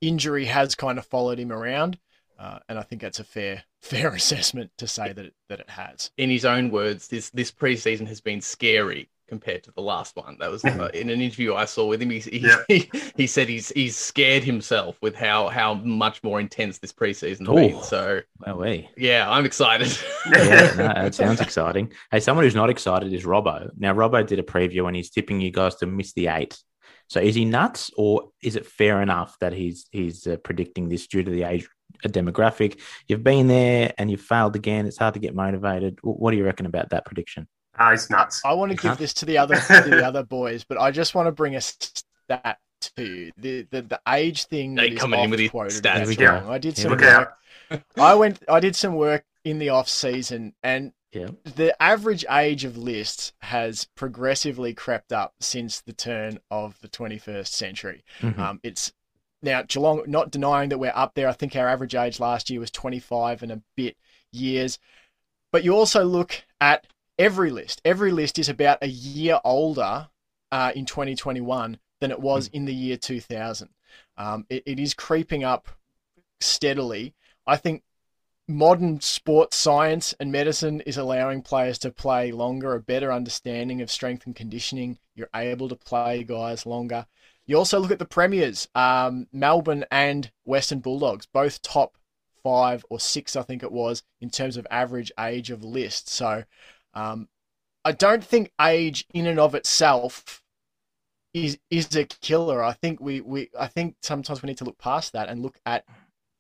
injury 0.01 0.45
has 0.47 0.75
kind 0.75 0.99
of 0.99 1.07
followed 1.07 1.39
him 1.39 1.53
around. 1.53 1.99
Uh, 2.39 2.59
and 2.69 2.79
I 2.79 2.83
think 2.83 3.01
that's 3.01 3.19
a 3.21 3.25
fair 3.25 3.65
fair 3.81 4.09
assessment 4.15 4.71
to 4.79 4.87
say 4.87 5.13
that 5.13 5.25
it, 5.27 5.35
that 5.49 5.61
it 5.61 5.71
has. 5.71 6.11
in 6.19 6.29
his 6.31 6.45
own 6.45 6.71
words, 6.71 7.09
this 7.09 7.31
this 7.31 7.51
preseason 7.51 8.07
has 8.09 8.21
been 8.21 8.41
scary 8.41 9.09
compared 9.29 9.65
to 9.65 9.73
the 9.73 9.81
last 9.83 10.17
one. 10.17 10.37
That 10.39 10.51
was 10.51 10.65
uh, 10.65 10.89
in 10.95 11.11
an 11.11 11.21
interview 11.21 11.55
I 11.55 11.65
saw 11.65 11.87
with 11.87 12.01
him. 12.03 12.11
He 12.11 12.21
he, 12.21 12.39
Yeah. 12.39 12.57
he, 12.69 12.91
he 13.17 13.27
said 13.27 13.49
he's 13.49 13.71
he's 13.71 13.97
scared 13.97 14.45
himself 14.45 14.97
with 15.03 15.15
how 15.15 15.49
how 15.49 15.75
much 15.75 16.23
more 16.23 16.41
intense 16.41 16.79
this 16.79 16.93
preseason's 16.93 17.49
been. 17.49 17.75
Ooh. 17.75 17.83
So 17.83 18.21
Well, 18.39 18.59
we. 18.59 18.89
yeah, 18.97 19.31
I'm 19.31 19.45
excited. 19.45 19.97
Yeah, 20.27 20.73
no, 20.77 20.87
that 20.89 21.15
sounds 21.15 21.41
exciting. 21.41 21.93
Hey, 22.11 22.19
someone 22.21 22.45
who's 22.45 22.55
not 22.55 22.69
excited 22.71 23.13
is 23.13 23.25
Robbo. 23.25 23.71
Now, 23.77 23.95
Robbo 23.95 24.27
did 24.27 24.39
a 24.41 24.43
preview 24.43 24.87
and 24.87 24.97
he's 24.97 25.11
tipping 25.11 25.41
you 25.41 25.51
guys 25.53 25.77
to 25.77 25.87
miss 25.87 26.13
the 26.15 26.27
eight. 26.29 26.59
So, 27.09 27.21
is 27.21 27.37
he 27.37 27.45
nuts, 27.45 27.93
or 27.97 28.31
is 28.43 28.57
it 28.57 28.67
fair 28.67 29.01
enough 29.03 29.37
that 29.41 29.53
he's 29.53 29.87
he's 29.93 30.27
uh, 30.27 30.37
predicting 30.39 30.89
this 30.89 31.07
due 31.07 31.23
to 31.23 31.31
the 31.31 31.45
age 31.45 31.69
uh, 32.05 32.09
demographic? 32.09 32.81
You've 33.07 33.23
been 33.23 33.47
there 33.47 33.93
and 33.99 34.11
you've 34.11 34.21
failed 34.21 34.57
again. 34.57 34.87
It's 34.87 34.99
hard 34.99 35.15
to 35.15 35.21
get 35.21 35.35
motivated. 35.35 36.01
What 36.03 36.33
do 36.33 36.37
you 36.37 36.45
reckon 36.45 36.67
about 36.67 36.91
that 36.91 37.05
prediction? 37.05 37.47
Ah, 37.79 37.91
he's 37.93 38.09
nuts. 38.11 38.41
I 38.45 38.53
want 38.55 38.73
to 38.73 38.77
give 38.77 38.97
this 38.99 39.13
to 39.15 39.27
the 39.27 39.39
other 39.39 39.57
to 39.57 39.83
the 39.89 40.05
other 40.07 40.23
boys, 40.23 40.65
but 40.65 40.79
I 40.79 40.91
just 40.91 41.15
want 41.15 41.27
to 41.27 41.33
bring 41.33 41.55
a 41.57 41.61
stat 41.61 42.59
to 42.97 43.05
you. 43.05 43.33
The 43.37 43.67
the, 43.71 43.83
the 43.83 44.01
age 44.09 44.45
thing 44.47 44.75
They 44.75 44.89
that 44.91 44.95
is 44.95 45.01
coming 45.01 45.21
in 45.21 45.31
with 45.31 45.41
his 45.41 45.49
oft-quoted 45.49 45.83
stats. 45.83 45.97
Here 45.99 46.07
we 46.07 46.27
wrong. 46.27 46.49
I 46.49 46.59
did 46.59 46.77
Here 46.77 46.83
some 46.89 46.97
we 46.99 47.05
work. 47.05 47.37
I 47.99 48.15
went. 48.15 48.43
I 48.49 48.61
did 48.61 48.77
some 48.77 48.95
work 48.95 49.25
in 49.45 49.59
the 49.59 49.69
off 49.71 49.89
season, 49.89 50.55
and 50.63 50.93
Yeah. 51.13 51.29
the 51.45 51.81
average 51.83 52.25
age 52.31 52.65
of 52.65 52.77
lists 52.77 53.33
has 53.41 53.87
progressively 53.95 54.75
crept 54.75 55.13
up 55.13 55.35
since 55.41 55.81
the 55.81 55.93
turn 55.93 56.41
of 56.51 56.81
the 56.81 56.89
21st 56.89 57.53
century. 57.53 58.05
Mhm. 58.21 58.39
Um, 58.39 58.61
it's 58.63 58.93
now 59.43 59.63
Geelong, 59.63 60.03
not 60.07 60.31
denying 60.31 60.71
that 60.71 60.79
we're 60.79 60.93
up 60.95 61.15
there. 61.15 61.29
I 61.29 61.33
think 61.33 61.55
our 61.57 61.69
average 61.69 61.95
age 61.95 62.19
last 62.21 62.51
year 62.51 62.59
was 62.61 62.71
25 62.71 63.43
and 63.43 63.53
a 63.53 63.63
bit 63.77 63.97
years. 64.33 64.79
But 65.53 65.63
you 65.63 65.75
also 65.77 66.05
look 66.05 66.45
at 66.61 66.87
every 67.19 67.51
list. 67.51 67.81
Every 67.85 68.13
list 68.13 68.39
is 68.39 68.49
about 68.49 68.79
a 68.83 68.89
year 68.89 69.41
older 69.45 70.09
uh, 70.53 70.73
in 70.75 70.87
2021 70.87 71.79
than 72.01 72.11
it 72.11 72.21
was 72.21 72.49
in 72.49 72.65
the 72.65 72.75
year 72.75 72.97
2000. 72.97 73.69
Um, 74.17 74.47
it, 74.49 74.63
it 74.67 74.79
is 74.79 74.95
creeping 74.95 75.45
up 75.45 75.69
steadily. 76.41 77.15
I 77.47 77.57
think 77.57 77.83
modern 78.49 79.01
sports 79.01 79.57
science 79.57 80.15
and 80.21 80.31
medicine 80.31 80.81
is 80.83 80.97
allowing 80.97 81.43
players 81.43 81.79
to 81.79 81.91
play 81.91 82.33
longer, 82.33 82.75
a 82.75 82.81
better 82.81 83.13
understanding 83.13 83.81
of 83.81 83.91
strength 83.91 84.27
and 84.27 84.37
conditioning. 84.37 84.99
You're 85.15 85.31
able 85.35 85.69
to 85.69 85.77
play 85.77 86.25
guys 86.25 86.67
longer. 86.67 87.07
You 87.47 87.57
also 87.57 87.79
look 87.79 87.93
at 87.93 87.99
the 87.99 88.05
premiers, 88.05 88.69
um, 88.75 89.29
Melbourne 89.33 89.85
and 89.91 90.31
Western 90.45 90.81
Bulldogs, 90.81 91.27
both 91.27 91.63
top 91.63 91.97
five 92.43 92.85
or 92.91 93.01
six, 93.01 93.37
I 93.37 93.43
think 93.43 93.63
it 93.63 93.73
was, 93.73 94.03
in 94.21 94.31
terms 94.31 94.57
of 94.57 94.67
average 94.71 95.13
age 95.19 95.51
of 95.51 95.65
list. 95.65 96.09
So 96.09 96.45
um, 96.97 97.29
I 97.85 97.93
don't 97.93 98.25
think 98.25 98.51
age 98.61 99.07
in 99.15 99.27
and 99.27 99.39
of 99.39 99.55
itself 99.55 100.43
is 101.33 101.59
is 101.71 101.95
a 101.95 102.05
killer. 102.05 102.65
I 102.65 102.73
think 102.73 103.01
we, 103.01 103.21
we 103.21 103.51
I 103.57 103.69
think 103.69 103.97
sometimes 104.03 104.43
we 104.43 104.49
need 104.49 104.59
to 104.59 104.65
look 104.65 104.79
past 104.79 105.13
that 105.13 105.29
and 105.29 105.43
look 105.43 105.61
at 105.65 105.85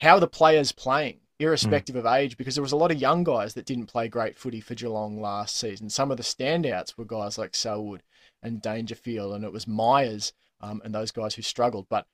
how 0.01 0.19
the 0.19 0.27
players 0.27 0.73
playing, 0.73 1.21
irrespective 1.39 1.95
of 1.95 2.07
age, 2.07 2.37
because 2.37 2.55
there 2.55 2.63
was 2.63 2.73
a 2.73 2.77
lot 2.77 2.91
of 2.91 3.01
young 3.01 3.23
guys 3.23 3.55
that 3.55 3.67
didn't 3.67 3.87
play 3.87 4.09
great 4.09 4.39
footy 4.39 4.61
for 4.61 4.75
Geelong 4.75 5.21
last 5.21 5.57
season. 5.57 5.91
Some 5.91 6.11
of 6.11 6.17
the 6.17 6.23
standouts 6.23 6.97
were 6.97 7.05
guys 7.05 7.39
like 7.39 7.55
Selwood 7.55 8.03
and 8.43 8.63
Dangerfield, 8.63 9.35
and 9.35 9.45
it 9.45 9.53
was 9.53 9.69
Myers 9.69 10.33
um, 10.61 10.81
and 10.85 10.95
those 10.95 11.13
guys 11.13 11.35
who 11.35 11.43
struggled. 11.43 11.87
But 11.89 12.07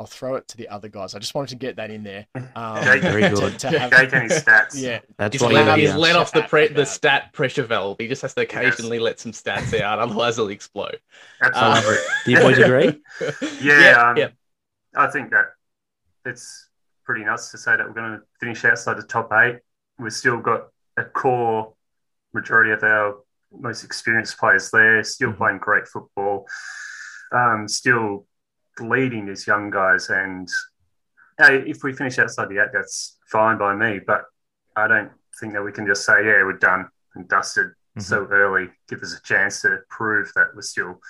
I'll 0.00 0.06
throw 0.06 0.34
it 0.34 0.48
to 0.48 0.56
the 0.56 0.68
other 0.68 0.88
guys. 0.88 1.14
I 1.14 1.20
just 1.20 1.34
wanted 1.34 1.50
to 1.50 1.56
get 1.56 1.76
that 1.76 1.90
in 1.90 2.02
there. 2.02 2.26
Um, 2.56 2.84
Jake- 2.84 3.02
Very 3.02 3.28
good. 3.28 3.58
to 3.60 3.78
have- 3.78 3.90
Jake 3.90 4.12
and 4.12 4.30
his 4.30 4.42
stats. 4.44 4.80
yeah, 4.80 5.00
That's 5.18 5.34
He's 5.34 5.42
let, 5.42 5.78
you 5.78 5.86
he's 5.88 5.96
let 5.96 6.14
off 6.16 6.32
the 6.32 6.42
pre- 6.42 6.68
the 6.68 6.84
stat 6.86 7.32
pressure 7.32 7.64
valve. 7.64 7.96
He 7.98 8.06
just 8.08 8.22
has 8.22 8.34
to 8.34 8.42
occasionally 8.42 8.98
let 9.00 9.18
some 9.18 9.32
stats 9.32 9.78
out, 9.80 9.98
otherwise 10.00 10.36
he'll 10.36 10.48
explode. 10.48 11.00
Absolutely. 11.42 11.96
Do 12.24 12.30
you 12.30 12.38
boys 12.38 12.58
agree? 12.58 13.02
yeah, 13.60 14.08
um, 14.10 14.16
yeah. 14.16 14.28
I 14.96 15.08
think 15.10 15.30
that 15.30 15.46
it's 16.24 16.68
pretty 17.04 17.24
nuts 17.24 17.50
to 17.50 17.58
say 17.58 17.76
that 17.76 17.86
we're 17.86 17.92
going 17.94 18.18
to 18.18 18.22
finish 18.38 18.64
outside 18.64 18.96
the 18.98 19.02
top 19.02 19.30
eight. 19.32 19.58
We've 19.98 20.12
still 20.12 20.38
got 20.38 20.68
a 20.96 21.04
core 21.04 21.74
majority 22.32 22.70
of 22.70 22.82
our 22.84 23.16
most 23.52 23.82
experienced 23.84 24.38
players 24.38 24.70
there, 24.70 25.02
still 25.02 25.32
Mhm. 25.32 25.36
playing 25.38 25.58
great 25.58 25.88
football, 25.88 26.46
um, 27.32 27.66
still 27.68 28.26
leading 28.80 29.26
these 29.26 29.46
young 29.46 29.70
guys. 29.70 30.08
And 30.10 30.48
hey, 31.38 31.64
if 31.66 31.82
we 31.82 31.92
finish 31.92 32.18
outside 32.18 32.48
the 32.48 32.62
eight, 32.62 32.70
that's 32.72 33.18
fine 33.30 33.58
by 33.58 33.74
me. 33.74 34.00
But 34.04 34.24
I 34.76 34.88
don't 34.88 35.10
think 35.40 35.52
that 35.52 35.62
we 35.62 35.72
can 35.72 35.86
just 35.86 36.04
say, 36.04 36.24
yeah, 36.24 36.42
we're 36.44 36.58
done 36.58 36.88
and 37.14 37.28
dusted 37.28 37.66
mm-hmm. 37.66 38.00
so 38.00 38.26
early. 38.30 38.68
Give 38.88 39.02
us 39.02 39.16
a 39.18 39.22
chance 39.22 39.62
to 39.62 39.78
prove 39.88 40.32
that 40.34 40.48
we're 40.54 40.62
still 40.62 41.00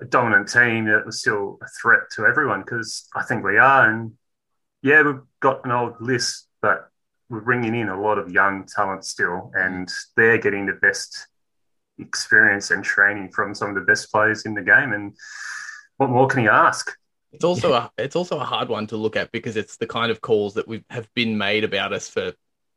a 0.00 0.04
dominant 0.04 0.48
team, 0.48 0.84
that 0.86 1.04
we're 1.04 1.10
still 1.10 1.58
a 1.62 1.66
threat 1.80 2.02
to 2.14 2.26
everyone 2.26 2.60
because 2.60 3.08
I 3.14 3.22
think 3.22 3.44
we 3.44 3.58
are. 3.58 3.90
And 3.90 4.12
yeah, 4.82 5.02
we've 5.02 5.22
got 5.40 5.64
an 5.64 5.72
old 5.72 5.94
list, 6.00 6.48
but 6.60 6.90
we're 7.28 7.40
bringing 7.40 7.74
in 7.74 7.88
a 7.88 8.00
lot 8.00 8.18
of 8.18 8.30
young 8.30 8.66
talent 8.66 9.04
still, 9.04 9.50
and 9.54 9.88
they're 10.16 10.38
getting 10.38 10.66
the 10.66 10.74
best 10.74 11.26
experience 11.98 12.70
and 12.70 12.84
training 12.84 13.30
from 13.32 13.54
some 13.54 13.70
of 13.70 13.74
the 13.74 13.80
best 13.80 14.12
players 14.12 14.44
in 14.44 14.54
the 14.54 14.62
game. 14.62 14.92
And 14.92 15.16
what 15.96 16.10
more 16.10 16.26
can 16.26 16.42
you 16.42 16.50
ask? 16.50 16.90
It's 17.32 17.44
also 17.44 17.72
a 17.72 17.90
it's 17.98 18.16
also 18.16 18.38
a 18.38 18.44
hard 18.44 18.68
one 18.68 18.86
to 18.88 18.96
look 18.96 19.16
at 19.16 19.32
because 19.32 19.56
it's 19.56 19.76
the 19.76 19.86
kind 19.86 20.10
of 20.10 20.20
calls 20.20 20.54
that 20.54 20.66
we 20.66 20.84
have 20.90 21.12
been 21.14 21.36
made 21.36 21.64
about 21.64 21.92
us 21.92 22.08
for 22.08 22.32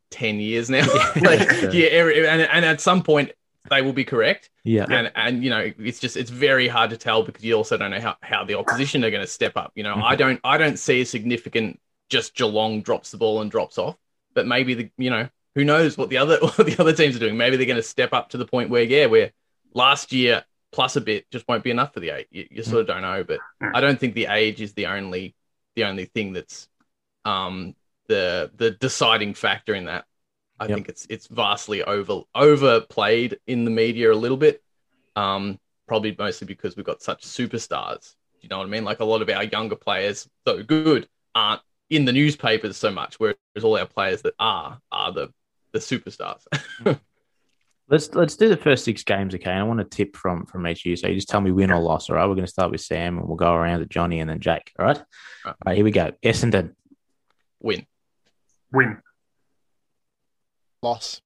ten 0.09 0.39
years 0.39 0.69
now. 0.69 0.85
like, 1.15 1.39
Yeah. 1.51 1.71
yeah, 1.71 1.87
every- 1.87 2.27
and, 2.27 2.41
and 2.41 2.65
at 2.65 2.81
some 2.81 3.03
point 3.03 3.31
they 3.69 3.81
will 3.81 3.93
be 3.93 4.03
correct. 4.03 4.49
Yeah. 4.63 4.85
And 4.89 5.11
and 5.15 5.43
you 5.43 5.49
know, 5.49 5.71
it's 5.77 5.99
just 5.99 6.17
it's 6.17 6.29
very 6.29 6.67
hard 6.67 6.89
to 6.89 6.97
tell 6.97 7.23
because 7.23 7.43
you 7.43 7.53
also 7.53 7.77
don't 7.77 7.91
know 7.91 8.01
how, 8.01 8.15
how 8.21 8.43
the 8.43 8.55
opposition 8.55 9.03
are 9.03 9.11
going 9.11 9.23
to 9.23 9.27
step 9.27 9.55
up. 9.55 9.71
You 9.75 9.83
know, 9.83 9.93
mm-hmm. 9.93 10.03
I 10.03 10.15
don't 10.15 10.39
I 10.43 10.57
don't 10.57 10.77
see 10.77 11.01
a 11.01 11.05
significant 11.05 11.79
just 12.09 12.35
Geelong 12.35 12.81
drops 12.81 13.11
the 13.11 13.17
ball 13.17 13.41
and 13.41 13.51
drops 13.51 13.77
off, 13.77 13.95
but 14.33 14.47
maybe 14.47 14.73
the 14.73 14.91
you 14.97 15.09
know 15.09 15.29
who 15.55 15.63
knows 15.63 15.97
what 15.97 16.09
the 16.09 16.17
other 16.17 16.37
what 16.41 16.65
the 16.65 16.77
other 16.79 16.93
teams 16.93 17.15
are 17.15 17.19
doing. 17.19 17.37
Maybe 17.37 17.57
they're 17.57 17.65
going 17.65 17.77
to 17.77 17.83
step 17.83 18.13
up 18.13 18.29
to 18.29 18.37
the 18.37 18.45
point 18.45 18.69
where 18.69 18.83
yeah, 18.83 19.05
where 19.05 19.31
last 19.73 20.11
year 20.11 20.43
plus 20.71 20.95
a 20.95 21.01
bit 21.01 21.29
just 21.31 21.47
won't 21.47 21.63
be 21.63 21.71
enough 21.71 21.93
for 21.93 21.99
the 21.99 22.09
eight. 22.11 22.27
You, 22.31 22.47
you 22.51 22.63
sort 22.63 22.81
of 22.81 22.87
don't 22.87 23.01
know, 23.01 23.23
but 23.23 23.43
Mm. 23.61 23.73
I 23.73 23.81
don't 23.81 23.99
think 23.99 24.13
the 24.13 24.27
age 24.27 24.61
is 24.61 24.73
the 24.73 24.87
only 24.87 25.35
the 25.75 25.85
only 25.85 26.05
thing 26.05 26.33
that's 26.33 26.67
um 27.25 27.75
the 28.07 28.51
the 28.55 28.71
deciding 28.71 29.33
factor 29.33 29.75
in 29.75 29.85
that. 29.85 30.05
I 30.59 30.67
Yep. 30.67 30.83
think 30.83 30.89
it's 30.89 31.07
it's 31.09 31.27
vastly 31.27 31.83
over 31.83 32.23
overplayed 32.35 33.39
in 33.47 33.65
the 33.65 33.71
media 33.71 34.11
a 34.11 34.15
little 34.15 34.37
bit. 34.37 34.61
Um, 35.15 35.59
probably 35.87 36.15
mostly 36.17 36.47
because 36.47 36.75
we've 36.75 36.85
got 36.85 37.01
such 37.01 37.25
superstars. 37.25 38.15
You 38.41 38.49
know 38.49 38.59
what 38.59 38.67
I 38.67 38.69
mean? 38.69 38.85
Like 38.85 38.99
a 38.99 39.05
lot 39.05 39.21
of 39.21 39.29
our 39.29 39.43
younger 39.43 39.75
players, 39.75 40.29
so 40.47 40.63
good, 40.63 41.07
aren't 41.35 41.61
in 41.89 42.05
the 42.05 42.13
newspapers 42.13 42.77
so 42.77 42.91
much, 42.91 43.19
whereas 43.19 43.35
all 43.63 43.77
our 43.77 43.87
players 43.87 44.21
that 44.23 44.33
are 44.39 44.79
are 44.91 45.11
the 45.11 45.33
the 45.73 45.79
superstars. 45.79 46.45
Let's 47.89 48.13
let's 48.13 48.35
do 48.35 48.49
the 48.49 48.57
first 48.57 48.85
six 48.85 49.03
games, 49.03 49.33
okay? 49.35 49.51
I 49.51 49.63
want 49.63 49.79
a 49.79 49.83
tip 49.83 50.15
from 50.15 50.45
from 50.45 50.67
each 50.67 50.81
of 50.81 50.85
you. 50.91 50.95
So 50.95 51.07
you 51.07 51.15
just 51.15 51.27
tell 51.29 51.41
me 51.41 51.51
win 51.51 51.71
or 51.71 51.79
loss, 51.81 52.09
all 52.09 52.15
right? 52.17 52.27
We're 52.27 52.35
going 52.35 52.45
to 52.45 52.51
start 52.51 52.69
with 52.71 52.81
Sam, 52.81 53.17
and 53.17 53.27
we'll 53.27 53.35
go 53.35 53.53
around 53.53 53.79
to 53.79 53.85
Johnny 53.87 54.19
and 54.19 54.29
then 54.29 54.39
Jake, 54.39 54.71
all 54.77 54.85
right? 54.85 54.97
All 54.97 55.03
Right. 55.45 55.55
right, 55.65 55.75
here 55.75 55.83
we 55.85 55.91
go. 55.91 56.11
Essendon, 56.23 56.73
Win. 57.61 57.85
Win. 58.71 58.97
loss. 60.83 61.21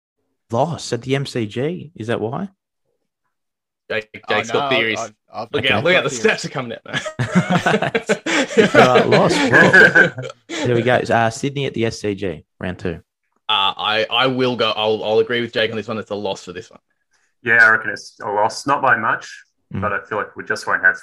loss 0.52 0.94
at 0.94 1.02
the 1.02 1.14
MCG. 1.14 1.92
Is 1.96 2.08
that 2.08 2.22
why? 2.22 2.50
Jake, 3.92 4.10
Oh, 4.16 4.34
Jake's 4.36 4.48
no, 4.48 4.54
got 4.54 4.70
theories. 4.72 5.00
I've- 5.00 5.14
I've- 5.34 5.50
look 5.52 5.66
Okay. 5.66 5.74
out! 5.74 5.84
Look 5.84 5.96
out! 5.96 6.04
The 6.10 6.10
I've 6.10 6.40
stats 6.40 6.46
are 6.46 6.50
coming 6.50 6.74
out 6.74 6.86
now. 6.86 8.80
All 8.82 8.96
right, 8.96 9.08
loss. 9.10 9.34
Well, 9.34 10.32
there 10.48 10.76
we 10.76 10.82
go. 10.82 10.96
Uh, 10.96 11.30
Sydney 11.30 11.66
at 11.66 11.74
the 11.74 11.84
SCG, 11.84 12.46
round 12.60 12.80
two. 12.80 13.02
Uh, 13.54 13.74
I 13.78 14.08
I 14.10 14.28
will 14.28 14.56
go. 14.56 14.72
I'll 14.72 15.04
I'll 15.04 15.20
agree 15.20 15.42
with 15.42 15.54
Jake 15.54 15.70
on 15.70 15.78
this 15.78 15.88
one. 15.88 16.00
It's 16.00 16.10
a 16.10 16.16
loss 16.16 16.44
for 16.44 16.54
this 16.54 16.72
one. 16.72 16.80
Yeah, 17.44 17.60
I 17.64 17.70
reckon 17.70 17.92
it's 17.92 18.18
a 18.20 18.28
loss. 18.28 18.66
Not 18.66 18.82
by 18.82 18.98
much, 18.98 19.26
Mm. 19.74 19.82
but 19.82 19.92
I 19.94 20.00
feel 20.06 20.18
like 20.18 20.36
we 20.36 20.44
just 20.44 20.66
won't 20.66 20.84
have. 20.84 20.98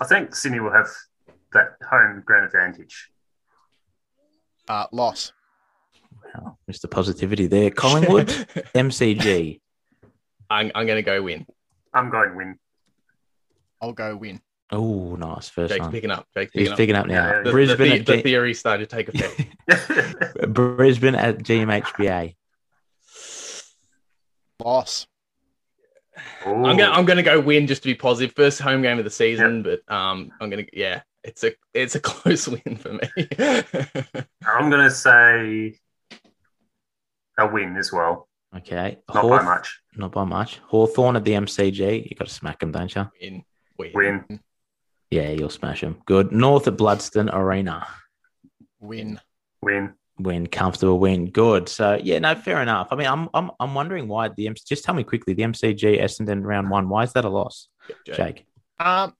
I 0.00 0.04
think 0.06 0.34
Sydney 0.34 0.58
will 0.60 0.72
have 0.72 0.88
that 1.52 1.76
home 1.88 2.22
ground 2.26 2.44
advantage. 2.46 3.10
Uh, 4.68 4.86
loss. 4.92 5.32
Wow, 6.34 6.56
Mr. 6.70 6.90
Positivity 6.90 7.46
there. 7.46 7.70
Collingwood, 7.70 8.28
MCG. 8.74 9.60
I'm, 10.50 10.70
I'm 10.74 10.86
going 10.86 10.96
to 10.96 11.02
go 11.02 11.22
win. 11.22 11.46
I'm 11.94 12.10
going 12.10 12.36
win. 12.36 12.58
I'll 13.80 13.92
go 13.92 14.16
win. 14.16 14.40
Oh, 14.72 15.16
nice. 15.16 15.48
First 15.50 15.72
Jake's 15.74 15.82
one. 15.82 15.92
picking 15.92 16.10
up. 16.10 16.26
Jake's 16.34 16.52
He's 16.52 16.70
picking 16.70 16.72
up. 16.72 16.76
picking 16.78 16.96
up 16.96 17.06
now. 17.06 17.26
Yeah, 17.30 17.38
The, 17.38 17.44
the, 17.44 17.50
Brisbane, 17.50 17.88
the, 17.90 17.98
at 18.00 18.06
the 18.06 18.16
G- 18.16 18.22
theory 18.22 18.54
started 18.54 18.88
to 18.88 18.96
take 18.96 19.08
effect. 19.08 20.48
Brisbane 20.52 21.14
at 21.14 21.38
GMHBA. 21.38 22.34
Loss. 24.64 25.06
I'm 26.46 26.62
gonna 26.62 26.90
I'm 26.90 27.04
gonna 27.04 27.22
go 27.22 27.40
win 27.40 27.66
just 27.66 27.82
to 27.82 27.88
be 27.88 27.94
positive. 27.94 28.34
First 28.34 28.60
home 28.60 28.82
game 28.82 28.98
of 28.98 29.04
the 29.04 29.10
season, 29.10 29.62
but 29.62 29.80
um, 29.92 30.30
I'm 30.40 30.50
gonna 30.50 30.64
yeah, 30.72 31.02
it's 31.24 31.42
a 31.44 31.52
it's 31.74 31.94
a 31.94 32.00
close 32.10 32.48
win 32.48 32.76
for 32.76 32.92
me. 32.92 33.00
I'm 34.46 34.70
going 34.70 34.84
to 34.84 34.90
say 34.90 35.78
a 37.38 37.46
win 37.46 37.76
as 37.76 37.92
well. 37.92 38.28
Okay. 38.56 38.98
Not 39.12 39.28
by 39.28 39.42
much. 39.42 39.80
Not 39.96 40.12
by 40.12 40.24
much. 40.24 40.58
Hawthorn 40.66 41.16
at 41.16 41.24
the 41.24 41.32
MCG. 41.32 42.10
You 42.10 42.16
got 42.16 42.28
to 42.28 42.34
smack 42.34 42.58
them, 42.60 42.72
don't 42.72 42.94
you? 42.94 43.08
win, 43.20 43.44
win. 43.78 44.24
Win. 44.28 44.40
Yeah, 45.12 45.30
you'll 45.30 45.50
smash 45.50 45.82
them. 45.82 46.00
Good. 46.06 46.32
North 46.32 46.66
at 46.68 46.76
Blundstone 46.76 47.32
Arena. 47.32 47.86
Win. 48.80 49.20
Win. 49.60 49.94
Win, 50.18 50.46
comfortable 50.46 50.98
win. 50.98 51.30
Good. 51.30 51.68
So 51.68 51.98
yeah, 52.02 52.18
no, 52.18 52.34
fair 52.34 52.62
enough. 52.62 52.88
I 52.90 52.96
mean, 52.96 53.06
I'm 53.06 53.28
I'm 53.34 53.50
I'm 53.58 53.74
wondering 53.74 54.08
why 54.08 54.28
the 54.28 54.46
MC. 54.46 54.62
Just 54.66 54.84
tell 54.84 54.94
me 54.94 55.04
quickly. 55.04 55.34
The 55.34 55.42
MCG 55.42 56.00
Essendon 56.00 56.44
round 56.44 56.70
one. 56.70 56.88
Why 56.88 57.02
is 57.02 57.12
that 57.14 57.24
a 57.24 57.28
loss, 57.28 57.68
Jake. 58.06 58.16
Jake? 58.16 58.46
Um, 58.78 59.14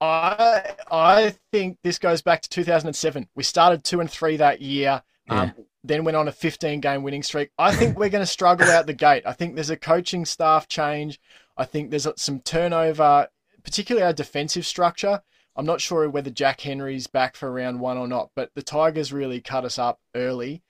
I 0.00 0.74
I 0.90 1.34
think 1.52 1.78
this 1.82 1.98
goes 1.98 2.22
back 2.22 2.42
to 2.42 2.48
2007. 2.48 3.28
We 3.34 3.42
started 3.42 3.84
two 3.84 4.00
and 4.00 4.10
three 4.10 4.36
that 4.36 4.60
year. 4.60 5.02
Um, 5.30 5.54
Then 5.82 6.04
went 6.04 6.16
on 6.16 6.28
a 6.28 6.32
15 6.32 6.80
game 6.80 7.02
winning 7.02 7.22
streak. 7.22 7.50
I 7.58 7.74
think 7.74 7.98
we're 7.98 8.10
going 8.10 8.22
to 8.22 8.26
struggle 8.26 8.68
out 8.68 8.86
the 8.86 8.92
gate. 8.94 9.22
I 9.26 9.32
think 9.32 9.54
there's 9.54 9.70
a 9.70 9.76
coaching 9.76 10.24
staff 10.24 10.68
change. 10.68 11.18
I 11.56 11.64
think 11.64 11.90
there's 11.90 12.06
some 12.16 12.40
turnover, 12.40 13.28
particularly 13.62 14.04
our 14.04 14.12
defensive 14.12 14.66
structure. 14.66 15.20
I'm 15.56 15.66
not 15.66 15.80
sure 15.80 16.08
whether 16.08 16.30
Jack 16.30 16.60
Henry's 16.60 17.06
back 17.06 17.36
for 17.36 17.50
round 17.50 17.80
one 17.80 17.96
or 17.96 18.08
not, 18.08 18.30
but 18.34 18.50
the 18.54 18.62
Tigers 18.62 19.12
really 19.12 19.40
cut 19.40 19.64
us 19.64 19.78
up 19.78 20.00
early. 20.14 20.62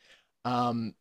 Um, 0.44 0.94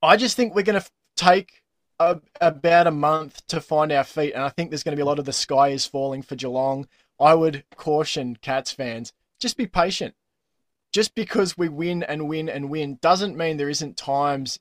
I 0.00 0.16
just 0.16 0.36
think 0.36 0.54
we're 0.54 0.62
going 0.62 0.80
to 0.80 0.90
take 1.16 1.62
a, 1.98 2.20
about 2.40 2.86
a 2.86 2.92
month 2.92 3.46
to 3.48 3.60
find 3.60 3.90
our 3.92 4.04
feet, 4.04 4.34
and 4.34 4.42
I 4.42 4.48
think 4.48 4.70
there's 4.70 4.82
going 4.82 4.92
to 4.92 4.96
be 4.96 5.02
a 5.02 5.06
lot 5.06 5.18
of 5.18 5.24
the 5.24 5.32
sky 5.32 5.68
is 5.68 5.86
falling 5.86 6.22
for 6.22 6.36
Geelong. 6.36 6.86
I 7.20 7.34
would 7.34 7.64
caution 7.76 8.36
Cats 8.36 8.72
fans 8.72 9.12
just 9.42 9.56
be 9.56 9.66
patient. 9.66 10.14
Just 10.92 11.14
because 11.14 11.58
we 11.58 11.68
win 11.68 12.02
and 12.02 12.28
win 12.28 12.48
and 12.48 12.70
win 12.70 12.98
doesn't 13.02 13.36
mean 13.36 13.56
there 13.56 13.68
isn't 13.68 13.96
times, 13.96 14.60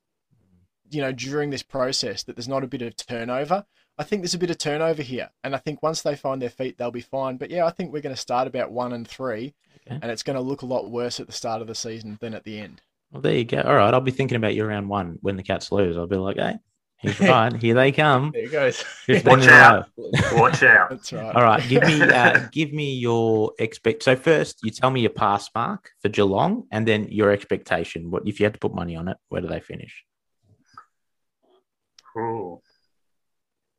you 0.90 1.02
know, 1.02 1.12
during 1.12 1.52
this 1.52 1.64
process 1.64 2.24
that 2.24 2.36
there's 2.36 2.48
not 2.48 2.64
a 2.64 2.68
bit 2.68 2.82
of 2.82 2.96
turnover. 2.96 3.66
I 3.98 4.04
think 4.04 4.22
there's 4.22 4.34
a 4.34 4.40
bit 4.40 4.50
of 4.50 4.58
turnover 4.58 5.04
here, 5.04 5.30
and 5.44 5.54
I 5.54 5.60
think 5.60 5.84
once 5.84 6.02
they 6.02 6.16
find 6.16 6.42
their 6.42 6.50
feet, 6.50 6.78
they'll 6.78 6.92
be 6.92 7.02
fine. 7.02 7.38
But 7.38 7.52
yeah, 7.52 7.66
I 7.66 7.70
think 7.72 7.92
we're 7.94 8.02
going 8.02 8.16
to 8.16 8.22
start 8.22 8.48
about 8.48 8.72
one 8.72 8.94
and 8.94 9.08
three, 9.08 9.54
Okay. 9.88 10.00
and 10.02 10.12
it's 10.12 10.24
going 10.24 10.36
to 10.36 10.42
look 10.42 10.62
a 10.62 10.66
lot 10.68 10.90
worse 10.90 11.20
at 11.20 11.28
the 11.28 11.34
start 11.34 11.62
of 11.62 11.68
the 11.68 11.76
season 11.76 12.18
than 12.22 12.34
at 12.34 12.44
the 12.44 12.60
end. 12.60 12.82
Well, 13.12 13.22
there 13.22 13.36
you 13.36 13.44
go. 13.46 13.62
All 13.62 13.76
right, 13.76 13.94
I'll 13.94 14.02
be 14.02 14.12
thinking 14.12 14.38
about 14.38 14.56
your 14.56 14.68
round 14.68 14.88
one 14.90 15.18
when 15.22 15.36
the 15.36 15.44
Cats 15.44 15.72
lose. 15.72 15.98
I'll 15.98 16.08
be 16.08 16.16
like, 16.16 16.38
hey, 16.38 16.56
he's 16.98 17.20
right. 17.20 17.54
Here 17.62 17.74
they 17.76 17.92
come. 17.92 18.32
There 18.34 18.44
it 18.46 18.52
goes. 18.52 18.84
Watch 19.26 19.48
out. 19.48 19.90
Watch 19.98 20.64
out. 20.64 20.90
That's 20.92 21.12
right. 21.14 21.36
All 21.36 21.44
right, 21.44 21.68
give 21.68 21.84
me 21.84 22.02
uh, 22.02 22.48
give 22.52 22.72
me 22.72 22.94
your 22.96 23.52
expect. 23.60 24.04
So 24.04 24.16
first, 24.16 24.60
you 24.64 24.72
tell 24.72 24.90
me 24.92 25.02
your 25.02 25.10
pass 25.12 25.50
mark 25.54 25.90
for 26.02 26.10
Geelong, 26.10 26.64
and 26.72 26.88
then 26.88 27.08
your 27.12 27.32
expectation. 27.32 28.10
What 28.10 28.24
if 28.26 28.40
you 28.40 28.46
had 28.46 28.54
to 28.54 28.60
put 28.60 28.74
money 28.74 28.96
on 28.96 29.10
it? 29.10 29.18
Where 29.30 29.42
do 29.42 29.48
they 29.48 29.60
finish? 29.60 30.06
Ooh. 32.18 32.62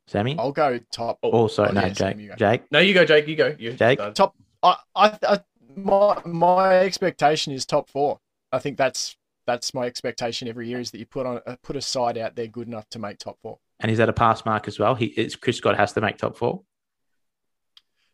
Sammy? 0.06 0.36
I'll 0.38 0.52
go 0.52 0.78
top. 0.90 1.18
Oh, 1.22 1.46
sorry, 1.46 1.70
oh, 1.70 1.72
no, 1.72 1.80
yeah, 1.82 1.88
Jake. 1.88 1.96
Sam, 1.96 2.20
you 2.20 2.28
go. 2.28 2.34
Jake. 2.36 2.62
No, 2.70 2.78
you 2.78 2.94
go, 2.94 3.04
Jake. 3.04 3.28
You 3.28 3.36
go. 3.36 3.54
You 3.58 3.72
Jake? 3.74 3.98
start. 3.98 4.14
top. 4.14 4.36
I, 4.62 4.76
I, 4.94 5.18
I, 5.22 5.40
my 5.76 6.20
my 6.24 6.78
expectation 6.78 7.52
is 7.52 7.64
top 7.64 7.88
four. 7.88 8.20
I 8.52 8.58
think 8.58 8.76
that's 8.76 9.16
that's 9.46 9.74
my 9.74 9.86
expectation 9.86 10.48
every 10.48 10.68
year 10.68 10.80
is 10.80 10.90
that 10.90 10.98
you 10.98 11.06
put 11.06 11.26
on 11.26 11.40
uh, 11.46 11.56
put 11.62 11.76
a 11.76 11.80
side 11.80 12.18
out 12.18 12.36
there 12.36 12.46
good 12.46 12.68
enough 12.68 12.88
to 12.90 12.98
make 12.98 13.18
top 13.18 13.38
four. 13.40 13.58
And 13.80 13.90
is 13.90 13.98
that 13.98 14.08
a 14.08 14.12
pass 14.12 14.44
mark 14.44 14.68
as 14.68 14.78
well? 14.78 14.94
He, 14.94 15.06
it's 15.06 15.34
Chris 15.34 15.56
Scott 15.56 15.76
has 15.76 15.92
to 15.94 16.00
make 16.00 16.18
top 16.18 16.36
four. 16.36 16.62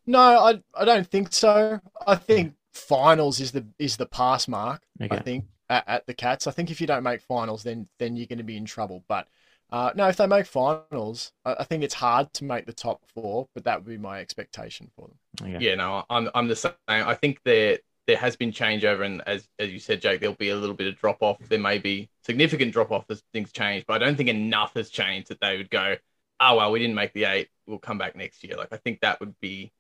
No, 0.07 0.21
I 0.21 0.61
I 0.75 0.85
don't 0.85 1.07
think 1.07 1.33
so. 1.33 1.81
I 2.07 2.15
think 2.15 2.55
finals 2.73 3.41
is 3.41 3.53
the 3.53 3.67
is 3.79 3.97
the 3.97 4.07
pass 4.07 4.49
mark. 4.49 4.83
Okay. 5.03 5.17
I 5.17 5.21
think 5.21 5.45
at, 5.69 5.85
at 5.87 6.07
the 6.07 6.15
Cats. 6.15 6.47
I 6.47 6.51
think 6.51 6.71
if 6.71 6.81
you 6.81 6.87
don't 6.87 7.03
make 7.03 7.21
finals, 7.21 7.63
then 7.63 7.89
then 7.99 8.17
you're 8.17 8.27
going 8.27 8.39
to 8.39 8.45
be 8.45 8.57
in 8.57 8.65
trouble. 8.65 9.05
But 9.09 9.29
uh, 9.71 9.91
no, 9.95 10.09
if 10.09 10.17
they 10.17 10.27
make 10.27 10.47
finals, 10.47 11.33
I, 11.45 11.57
I 11.61 11.65
think 11.65 11.83
it's 11.83 11.95
hard 11.95 12.33
to 12.35 12.45
make 12.45 12.67
the 12.67 12.73
top 12.73 13.03
four. 13.15 13.49
But 13.55 13.65
that 13.65 13.79
would 13.79 13.89
be 13.89 13.99
my 13.99 14.21
expectation 14.21 14.91
for 14.97 15.09
them. 15.09 15.55
Okay. 15.55 15.65
Yeah, 15.65 15.75
no, 15.75 16.05
I'm 16.09 16.31
I'm 16.35 16.49
the 16.49 16.57
same. 16.57 16.73
I 16.89 17.15
think 17.15 17.41
there 17.45 17.79
there 18.07 18.17
has 18.17 18.37
been 18.37 18.53
changeover, 18.53 19.05
and 19.05 19.23
as 19.27 19.49
as 19.59 19.71
you 19.71 19.79
said, 19.79 20.01
Jake, 20.01 20.21
there'll 20.21 20.35
be 20.37 20.51
a 20.51 20.57
little 20.57 20.75
bit 20.75 20.87
of 20.87 20.97
drop 20.97 21.19
off. 21.23 21.39
There 21.49 21.59
may 21.59 21.79
be 21.79 22.09
significant 22.25 22.73
drop 22.73 22.91
off 22.91 23.05
as 23.11 23.23
things 23.33 23.53
change, 23.53 23.85
but 23.87 24.01
I 24.01 24.05
don't 24.05 24.17
think 24.17 24.31
enough 24.31 24.75
has 24.75 24.91
changed 24.91 25.29
that 25.29 25.41
they 25.41 25.57
would 25.59 25.71
go, 25.71 25.97
oh 26.41 26.57
well, 26.57 26.73
we 26.73 26.79
didn't 26.79 26.95
make 26.95 27.13
the 27.13 27.25
eight. 27.25 27.49
We'll 27.67 27.79
come 27.79 27.99
back 27.99 28.17
next 28.17 28.43
year. 28.45 28.57
Like 28.57 28.73
I 28.73 28.79
think 28.79 29.01
that 29.01 29.21
would 29.21 29.39
be, 29.41 29.73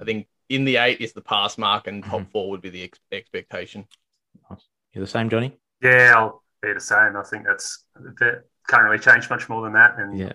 I 0.00 0.04
think 0.04 0.28
in 0.48 0.64
the 0.64 0.76
eight 0.76 1.00
is 1.00 1.12
the 1.12 1.20
pass 1.20 1.58
mark, 1.58 1.88
and 1.88 2.04
top 2.04 2.20
Mhm. 2.20 2.30
four 2.30 2.50
would 2.50 2.60
be 2.62 2.70
the 2.70 2.84
ex- 2.84 3.00
expectation. 3.10 3.86
You're 4.92 5.04
the 5.04 5.10
same, 5.10 5.30
Johnny. 5.30 5.56
Yeah, 5.82 6.12
I'll 6.16 6.42
be 6.60 6.72
the 6.74 6.80
same. 6.80 7.16
I 7.16 7.22
think 7.24 7.46
that's 7.46 7.84
that 7.96 8.44
can't 8.68 8.84
really 8.84 8.98
change 8.98 9.28
much 9.30 9.48
more 9.48 9.62
than 9.62 9.72
that. 9.74 9.98
And 9.98 10.18
Yeah. 10.18 10.32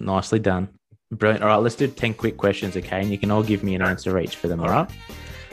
Nicely 0.00 0.38
done. 0.38 0.68
Brilliant. 1.10 1.42
All 1.42 1.48
right, 1.48 1.56
let's 1.56 1.74
do 1.76 1.86
10 1.86 2.14
quick 2.14 2.36
questions, 2.36 2.76
okay? 2.76 3.00
And 3.00 3.10
you 3.10 3.18
can 3.18 3.30
all 3.30 3.42
give 3.42 3.62
me 3.62 3.74
an 3.74 3.82
answer 3.82 4.18
each 4.18 4.36
for 4.36 4.48
them, 4.48 4.60
all 4.60 4.68
right? 4.68 4.90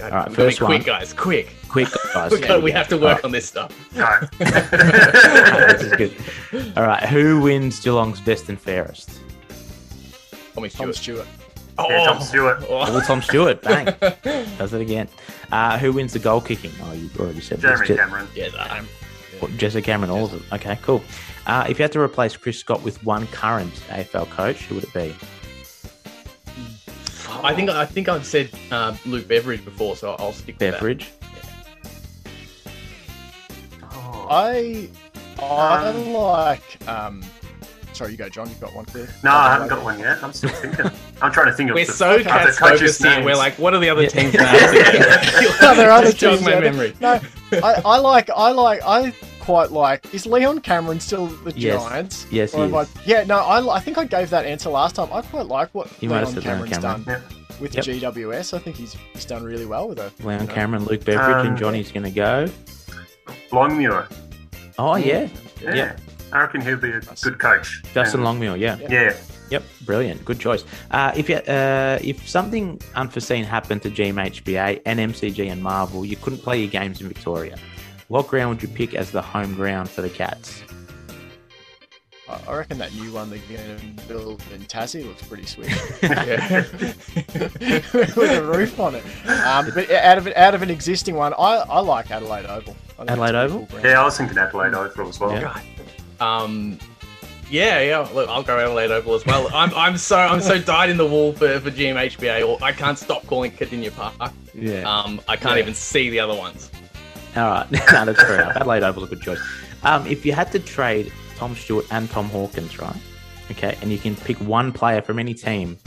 All 0.01 0.09
right, 0.09 0.31
first 0.33 0.57
quick, 0.57 0.69
one. 0.69 0.81
guys, 0.81 1.13
quick. 1.13 1.47
Quick, 1.69 1.87
guys. 2.13 2.31
we, 2.33 2.39
There 2.39 2.59
we 2.59 2.71
have 2.71 2.87
to 2.89 2.97
work 2.97 3.17
right. 3.17 3.23
on 3.25 3.31
this 3.31 3.47
stuff. 3.47 3.71
no. 3.95 4.09
this 4.39 5.83
is 5.83 5.93
good. 5.95 6.13
All 6.75 6.83
right, 6.83 7.03
who 7.07 7.39
wins 7.41 7.79
Geelong's 7.79 8.19
best 8.19 8.49
and 8.49 8.59
fairest? 8.59 9.19
Tommy 10.55 10.69
Tom 10.69 10.91
Stewart. 10.93 11.25
Stewart. 11.25 11.27
Oh, 11.77 11.89
Yeah, 11.89 12.05
Tom 12.05 12.21
Stewart. 12.21 12.63
All 12.69 13.01
Tom 13.01 13.21
Stewart. 13.21 13.61
Bang. 13.61 13.85
Does 14.57 14.73
it 14.73 14.81
again. 14.81 15.07
Uh, 15.51 15.77
who 15.77 15.93
wins 15.93 16.13
the 16.13 16.19
goal 16.19 16.41
kicking? 16.41 16.71
Oh, 16.83 16.93
you 16.93 17.09
already 17.19 17.41
said 17.41 17.59
this. 17.59 17.79
Jeremy 17.79 17.95
Cameron. 17.95 18.27
yeah, 18.35 18.49
that- 18.49 18.83
What, 19.43 19.57
Jessica 19.57 19.85
Cameron, 19.85 20.09
all 20.09 20.23
of 20.25 20.31
them. 20.31 20.45
Okay, 20.53 20.79
cool. 20.81 21.03
Uh, 21.45 21.65
if 21.69 21.77
you 21.77 21.83
had 21.83 21.91
to 21.91 21.99
replace 21.99 22.37
Chris 22.37 22.57
Scott 22.57 22.81
with 22.81 23.03
one 23.03 23.27
current 23.27 23.73
AFL 23.89 24.29
coach, 24.29 24.55
who 24.63 24.75
would 24.75 24.85
it 24.85 24.93
be? 24.93 25.13
I 27.41 27.53
think 27.53 27.69
I 27.69 27.85
think 27.85 28.07
I've 28.07 28.25
said 28.25 28.49
uh, 28.71 28.95
Luke 29.05 29.27
Beveridge 29.27 29.65
before, 29.65 29.97
so 29.97 30.15
I'll 30.17 30.31
stick 30.31 30.55
with 30.55 30.59
that. 30.59 30.73
Beveridge. 30.75 31.11
Oh. 33.91 34.27
I 34.29 34.87
I 35.39 35.87
Um, 35.89 36.13
like. 36.13 36.87
Um, 36.87 37.21
sorry, 37.91 38.11
you 38.11 38.17
go, 38.17 38.29
John. 38.29 38.47
You've 38.47 38.61
got 38.61 38.73
one 38.73 38.85
clear. 38.85 39.09
No, 39.23 39.31
I 39.31 39.51
haven't 39.51 39.67
got 39.67 39.83
one 39.83 39.99
yet. 39.99 40.23
I'm 40.23 40.31
still 40.31 40.51
thinking. 40.51 40.85
I'm 41.21 41.31
trying 41.33 41.47
to 41.47 41.53
think 41.53 41.69
of 41.69 41.75
We're 41.75 41.85
the 41.85 41.91
so 41.91 42.11
other 42.11 42.23
cats 42.23 42.57
coaches' 42.57 42.79
focused 42.99 43.03
here. 43.03 43.25
We're 43.25 43.35
like, 43.35 43.59
what 43.59 43.73
are 43.73 43.79
the 43.79 43.89
other 43.89 44.03
Yeah. 44.03 44.07
teams' 44.09 44.33
names 44.35 44.71
again? 44.71 45.01
Are 45.63 45.75
there 45.75 45.91
other 45.91 46.05
Just 46.07 46.17
jog 46.17 46.35
teams 46.39 46.45
my 46.45 46.59
memory. 46.61 46.93
No, 47.01 47.19
I, 47.51 47.81
I 47.83 47.97
like. 47.99 48.29
I 48.29 48.51
like. 48.51 48.79
I 48.85 49.13
quite 49.43 49.71
like. 49.71 50.13
Is 50.13 50.25
Leon 50.25 50.61
Cameron 50.61 50.99
still 50.99 51.27
the 51.27 51.51
Yes. 51.55 51.83
Giants? 51.83 52.25
Yes, 52.31 52.53
Or 52.53 52.65
he 52.65 52.71
have 52.71 52.87
I- 52.97 53.01
yeah. 53.05 53.23
No, 53.25 53.37
I, 53.39 53.75
I 53.75 53.79
think 53.79 53.97
I 53.97 54.05
gave 54.05 54.29
that 54.29 54.45
answer 54.45 54.69
last 54.69 54.95
time. 54.95 55.09
I 55.11 55.21
quite 55.21 55.47
like 55.47 55.69
what 55.73 55.89
You 56.01 56.09
might 56.09 56.19
have 56.19 56.29
Leon 56.29 56.33
said 56.35 56.43
Leon 56.45 56.67
Cameron's 56.69 57.03
Cameron. 57.05 57.21
done 57.21 57.59
with 57.59 57.75
Yep. 57.75 57.85
GWS. 57.85 58.53
I 58.53 58.59
think 58.59 58.75
he's 58.77 58.95
he's 59.13 59.25
done 59.25 59.43
really 59.43 59.65
well 59.65 59.87
with 59.89 59.99
it. 59.99 60.11
Leon 60.23 60.41
you 60.41 60.47
know. 60.47 60.53
Cameron, 60.53 60.85
Luke 60.85 61.03
Beveridge, 61.03 61.45
and 61.45 61.49
Um, 61.49 61.57
Johnny's 61.57 61.91
going 61.91 62.03
to 62.05 62.09
go. 62.11 62.47
Longmuir. 63.51 64.07
Oh, 64.79 64.95
yeah. 64.95 65.27
Yeah. 65.61 65.75
Yep. 65.75 65.99
I 66.31 66.39
reckon 66.41 66.61
he'll 66.61 66.77
be 66.77 66.89
a 66.89 66.99
good 67.21 67.37
coach. 67.39 67.83
Justin 67.93 68.19
And- 68.21 68.25
Longmuir, 68.25 68.55
yeah. 68.57 68.77
Yeah. 68.89 69.13
Yep, 69.51 69.63
brilliant. 69.85 70.25
Good 70.25 70.39
choice. 70.39 70.63
Uh, 70.89 71.11
if 71.15 71.29
you, 71.29 71.35
uh, 71.35 71.99
if 72.01 72.27
something 72.27 72.79
unforeseen 72.95 73.43
happened 73.43 73.83
to 73.83 73.91
GMHBA 73.91 74.81
and 74.85 74.99
MCG 74.99 75.51
and 75.51 75.61
Marvel, 75.61 76.03
you 76.05 76.15
couldn't 76.15 76.39
play 76.39 76.59
your 76.59 76.69
games 76.71 77.01
in 77.01 77.07
Victoria. 77.07 77.57
What 78.07 78.27
ground 78.27 78.49
would 78.49 78.61
you 78.61 78.67
pick 78.67 78.93
as 78.93 79.11
the 79.11 79.21
home 79.21 79.55
ground 79.55 79.89
for 79.89 80.01
the 80.01 80.09
Cats? 80.09 80.63
I, 82.29 82.39
I 82.47 82.55
reckon 82.57 82.77
that 82.77 82.93
new 82.93 83.11
one 83.11 83.29
they're 83.29 83.39
going 83.49 83.77
to 83.97 84.07
build 84.07 84.43
in 84.53 84.61
Tassie 84.63 85.05
looks 85.05 85.23
pretty 85.23 85.45
sweet 85.45 85.69
Yeah. 86.01 86.47
with 88.15 88.17
a 88.17 88.43
roof 88.43 88.79
on 88.79 88.95
it. 88.95 89.03
Um, 89.27 89.69
but 89.73 89.89
out 89.91 90.17
of 90.17 90.27
out 90.27 90.55
of 90.55 90.61
an 90.61 90.69
existing 90.69 91.15
one, 91.15 91.33
I, 91.33 91.63
I 91.69 91.79
like 91.79 92.11
Adelaide 92.11 92.45
Oval. 92.45 92.75
Adelaide 92.99 93.09
it's 93.09 93.11
a 93.11 93.15
pretty 93.15 93.37
Oval? 93.37 93.67
cool. 93.67 93.79
Yeah, 93.89 94.01
I 94.01 94.03
was 94.05 94.17
thinking 94.17 94.37
Adelaide 94.37 94.73
Oval 94.73 95.09
as 95.09 95.19
well. 95.19 95.31
Yeah. 95.33 95.59
Um, 96.19 96.77
Yeah, 97.49 97.81
yeah. 97.81 98.07
Look, 98.13 98.29
I'll 98.29 98.43
go 98.43 98.57
Adelaide 98.59 98.91
Oval 98.91 99.15
as 99.15 99.25
well. 99.25 99.49
I'm, 99.53 99.73
I'm 99.73 99.97
so, 99.97 100.17
I'm 100.17 100.41
so 100.41 100.59
dyed 100.59 100.89
in 100.89 100.97
the 100.97 101.05
wool 101.05 101.33
for, 101.33 101.59
for 101.59 101.71
GMHBA. 101.71 102.47
Or 102.47 102.57
I 102.63 102.71
can't 102.71 102.97
stop 102.97 103.25
calling 103.27 103.51
it 103.51 103.57
Kardinia 103.59 103.93
Park. 103.93 104.31
Yeah. 104.53 104.83
Um, 104.83 105.19
I 105.27 105.35
can't 105.35 105.55
Yeah. 105.57 105.61
even 105.63 105.73
see 105.73 106.09
the 106.09 106.19
other 106.21 106.35
ones. 106.37 106.69
All 107.35 107.49
right. 107.49 107.71
no, 107.71 108.05
that's 108.05 108.21
fair 108.21 108.41
enough. 108.41 108.55
Adelaide 108.57 108.83
Oval's 108.83 109.05
a 109.11 109.15
good 109.15 109.21
choice. 109.21 109.39
Um, 109.83 110.05
if 110.07 110.25
you 110.25 110.33
had 110.33 110.51
to 110.51 110.59
trade 110.59 111.11
Tom 111.35 111.55
Stewart 111.55 111.85
and 111.91 112.09
Tom 112.09 112.29
Hawkins, 112.29 112.79
right? 112.79 112.95
Okay, 113.51 113.77
and 113.81 113.91
you 113.91 113.97
can 113.97 114.15
pick 114.15 114.37
one 114.37 114.71
player 114.71 115.01
from 115.01 115.19
any 115.19 115.33
team 115.33 115.77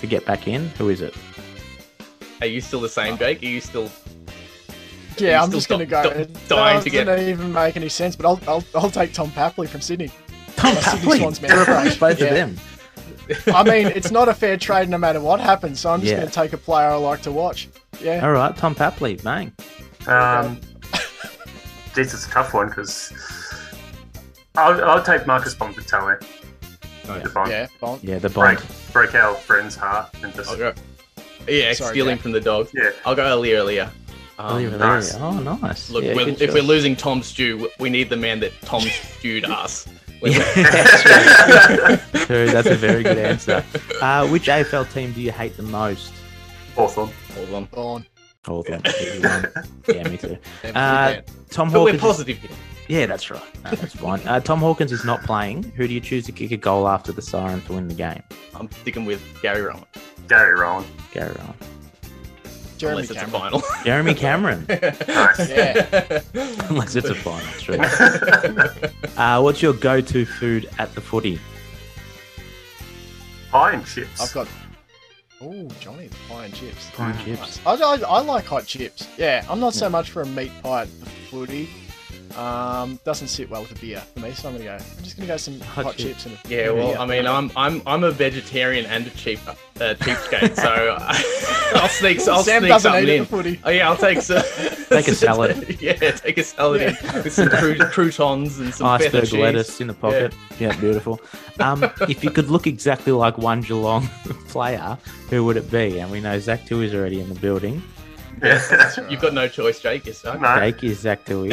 to 0.00 0.06
get 0.06 0.24
back 0.26 0.48
in, 0.48 0.68
who 0.70 0.88
is 0.88 1.00
it? 1.00 1.14
Are 2.40 2.46
you 2.46 2.60
still 2.60 2.80
the 2.80 2.88
same, 2.88 3.16
Jake? 3.18 3.42
Are 3.42 3.46
you 3.46 3.60
still? 3.60 3.90
Yeah, 5.18 5.28
You 5.30 5.34
I'm 5.36 5.48
still 5.48 5.58
just 5.58 5.68
going 5.68 5.78
to 5.80 5.86
go. 5.86 6.02
stop 6.02 6.16
It 6.16 6.48
dying 6.48 6.82
to 6.82 6.90
doesn't 6.90 7.06
get- 7.06 7.28
even 7.28 7.52
make 7.52 7.76
any 7.76 7.88
sense, 7.90 8.16
but 8.16 8.26
I'll, 8.26 8.40
I'll, 8.48 8.64
I'll 8.74 8.90
take 8.90 9.12
Tom 9.12 9.30
Papley 9.30 9.68
from 9.68 9.82
Sydney. 9.82 10.10
Tom 10.56 10.74
Sydney 10.76 11.00
Papley. 11.00 11.18
Swans, 11.18 11.42
man. 11.42 11.58
Replace 11.60 11.96
both 11.98 12.18
Yeah. 12.20 12.26
of 12.26 12.34
them. 12.34 12.56
I 13.54 13.62
mean, 13.62 13.86
it's 13.88 14.10
not 14.10 14.28
a 14.28 14.34
fair 14.34 14.56
trade 14.56 14.88
no 14.88 14.98
matter 14.98 15.20
what 15.20 15.38
happens, 15.40 15.78
so 15.80 15.90
I'm 15.90 16.00
just 16.00 16.10
Yeah. 16.10 16.18
going 16.20 16.28
to 16.28 16.34
take 16.34 16.52
a 16.54 16.56
player 16.58 16.88
I 16.88 16.94
like 16.96 17.22
to 17.22 17.30
watch. 17.32 17.68
Yeah. 18.02 18.24
All 18.24 18.32
right, 18.32 18.56
Tom 18.56 18.74
Papley, 18.74 19.22
bang. 19.22 19.52
Um, 20.08 20.58
geez, 21.94 22.14
is 22.14 22.26
a 22.26 22.30
tough 22.30 22.54
one 22.54 22.68
because 22.68 23.12
I'll, 24.56 24.82
I'll 24.84 25.02
take 25.02 25.26
Marcus 25.26 25.54
Bontempelli. 25.54 26.22
Oh, 27.08 27.18
The 27.18 27.28
Bont. 27.30 27.50
Yeah, 27.50 27.66
Bont. 27.80 28.04
Yeah, 28.04 28.18
the 28.18 28.28
Break, 28.30 28.58
Bont. 28.58 28.92
break 28.92 29.14
our 29.14 29.34
friend's 29.34 29.74
heart 29.76 30.10
and 30.22 30.32
just 30.34 30.56
go. 30.56 30.72
Yeah, 31.48 31.72
Sorry, 31.72 31.90
stealing 31.94 32.16
Jack. 32.16 32.22
from 32.22 32.32
the 32.32 32.40
dog. 32.40 32.68
yeah. 32.74 32.90
I'll 33.04 33.14
go 33.16 33.24
earlier, 33.24 33.56
earlier. 33.58 33.90
Um, 34.38 34.64
Oh, 34.64 34.68
nice. 34.76 35.14
Oh, 35.16 35.38
nice. 35.38 35.90
Look, 35.90 36.04
Yeah, 36.04 36.14
we're, 36.14 36.26
good 36.26 36.40
if 36.42 36.54
we're 36.54 36.62
losing 36.62 36.94
Tom 36.96 37.22
Stew, 37.22 37.68
we 37.78 37.90
need 37.90 38.08
the 38.10 38.16
man 38.16 38.40
that 38.40 38.52
Tom 38.62 38.80
stewed 39.18 39.44
us. 39.46 39.86
Yeah, 40.22 40.38
true. 42.12 42.20
True, 42.26 42.46
That's 42.50 42.68
a 42.68 42.74
very 42.76 43.02
good 43.02 43.18
answer. 43.18 43.64
Uh, 44.02 44.28
which 44.28 44.46
AFL 44.48 44.90
team 44.92 45.12
do 45.12 45.20
you 45.22 45.32
hate 45.32 45.56
the 45.56 45.62
most? 45.62 46.12
Hawthorn. 46.76 47.10
Hold 47.34 47.48
on. 47.48 47.64
Bont. 47.64 47.70
Hawthorn. 47.74 48.06
Easy 48.48 49.20
one. 49.20 49.52
yeah, 49.88 50.08
me 50.08 50.16
too. 50.16 50.38
Uh. 50.74 51.20
Tom 51.50 51.70
But 51.70 51.80
we're 51.82 51.92
Hawkins. 51.92 51.94
is- 51.96 52.00
positive 52.00 52.38
here. 52.38 52.50
Yeah, 52.88 53.06
that's 53.06 53.30
right. 53.30 53.42
No, 53.64 53.70
that's 53.70 53.94
fine. 53.94 54.20
Uh, 54.26 54.40
Tom 54.40 54.58
Hawkins 54.60 54.90
is 54.90 55.04
not 55.04 55.22
playing. 55.22 55.62
Who 55.76 55.86
do 55.86 55.94
you 55.94 56.00
choose 56.00 56.26
to 56.26 56.32
kick 56.32 56.50
a 56.50 56.56
goal 56.56 56.88
after 56.88 57.12
the 57.12 57.22
siren 57.22 57.60
to 57.62 57.74
win 57.74 57.86
the 57.86 57.94
game? 57.94 58.20
I'm 58.54 58.68
sticking 58.72 59.04
with 59.04 59.22
Gary 59.42 59.62
Rohan, 59.62 59.84
Gary 60.28 60.58
Rohan. 60.58 60.84
Gary 61.12 61.32
Rohan. 61.38 61.54
Jeremy 62.78 63.02
unless 63.02 63.10
it's 63.10 63.20
Cameron. 63.20 63.54
a 63.54 63.60
final. 63.60 63.62
Jeremy 63.84 64.14
Cameron. 64.14 64.66
Yeah. 64.68 66.20
Unless 66.68 66.96
it's 66.96 67.10
a 67.10 67.14
final, 67.14 67.46
true. 67.60 67.76
Uh, 69.16 69.40
what's 69.40 69.60
your 69.62 69.74
go-to 69.74 70.24
food 70.24 70.68
at 70.78 70.92
the 70.94 71.00
footy? 71.00 71.38
Pie 73.50 73.72
and 73.74 73.86
chips. 73.86 74.20
I've 74.20 74.32
got. 74.32 74.48
Oh, 75.42 75.66
Johnny, 75.80 76.06
the 76.08 76.16
pie 76.28 76.44
and 76.44 76.54
chips. 76.54 76.90
Pie 76.90 77.12
and 77.12 77.20
chips. 77.20 77.60
I, 77.64 77.72
I, 77.72 77.94
I 77.96 78.20
like 78.20 78.44
hot 78.44 78.66
chips. 78.66 79.08
Yeah, 79.16 79.46
I'm 79.48 79.58
not 79.58 79.72
so 79.72 79.88
much 79.88 80.10
for 80.10 80.20
a 80.20 80.26
meat 80.26 80.52
pie 80.62 80.82
at 80.82 81.00
the 81.00 81.06
footy. 81.06 81.70
Um, 82.36 83.00
doesn't 83.04 83.28
sit 83.28 83.50
well 83.50 83.62
with 83.62 83.72
a 83.72 83.80
beer 83.80 84.00
for 84.00 84.20
me, 84.20 84.30
so 84.32 84.48
I'm 84.48 84.54
gonna 84.54 84.64
go. 84.64 84.72
I'm 84.74 85.02
just 85.04 85.16
gonna 85.16 85.26
go 85.26 85.36
some 85.36 85.58
Hot 85.60 85.84
hot, 85.84 85.96
chips. 85.96 86.24
chips 86.24 86.26
and 86.26 86.38
a 86.44 86.48
Yeah, 86.48 86.70
well, 86.70 86.90
beer. 86.92 86.98
I 86.98 87.06
mean, 87.06 87.26
I'm 87.26 87.50
I'm 87.56 87.82
I'm 87.86 88.04
a 88.04 88.10
vegetarian 88.10 88.86
and 88.86 89.06
a 89.06 89.10
cheap 89.10 89.40
uh, 89.48 89.52
cheapskate, 89.94 90.54
so 90.56 90.96
I'll 91.80 91.88
sneak 91.88 92.20
I'll 92.28 92.42
Sam 92.42 92.60
sneak 92.62 92.70
doesn't 92.70 92.90
something 92.92 93.08
eat 93.08 93.14
in. 93.16 93.22
at 93.22 93.28
the 93.30 93.36
footy. 93.36 93.60
Oh 93.64 93.70
yeah, 93.70 93.88
I'll 93.90 93.96
take 93.96 94.22
some. 94.22 94.42
Take 94.90 95.08
a 95.08 95.14
salad. 95.14 95.80
yeah, 95.80 95.92
take 95.94 96.38
a 96.38 96.42
salad 96.44 96.82
in 96.82 96.96
with 97.22 97.32
some 97.32 97.48
cru- 97.48 97.76
croutons 97.78 98.58
and 98.58 98.74
some 98.74 98.86
Iceberg 98.86 99.22
cheese. 99.24 99.32
lettuce 99.34 99.80
in 99.80 99.86
the 99.88 99.94
pocket. 99.94 100.32
Yeah, 100.58 100.74
beautiful. 100.80 101.20
Um, 101.58 101.84
if 102.08 102.22
you 102.24 102.30
could 102.30 102.48
look 102.48 102.66
exactly 102.66 103.12
like 103.12 103.38
one 103.38 103.60
Geelong 103.60 104.06
player, 104.48 104.98
who 105.30 105.44
would 105.44 105.56
it 105.56 105.70
be? 105.70 105.98
And 106.00 106.10
we 106.10 106.20
know 106.20 106.38
Zach 106.38 106.64
Tui 106.66 106.86
is 106.86 106.94
already 106.94 107.20
in 107.20 107.28
the 107.28 107.38
building. 107.38 107.82
Yeah. 108.42 109.08
You've 109.08 109.20
got 109.20 109.34
no 109.34 109.48
choice, 109.48 109.80
Jake. 109.80 110.06
Yes, 110.06 110.18
sir. 110.18 110.36
No. 110.38 110.56
Jake 110.58 110.82
is 110.84 111.00
Zach 111.00 111.24
Tui. 111.26 111.48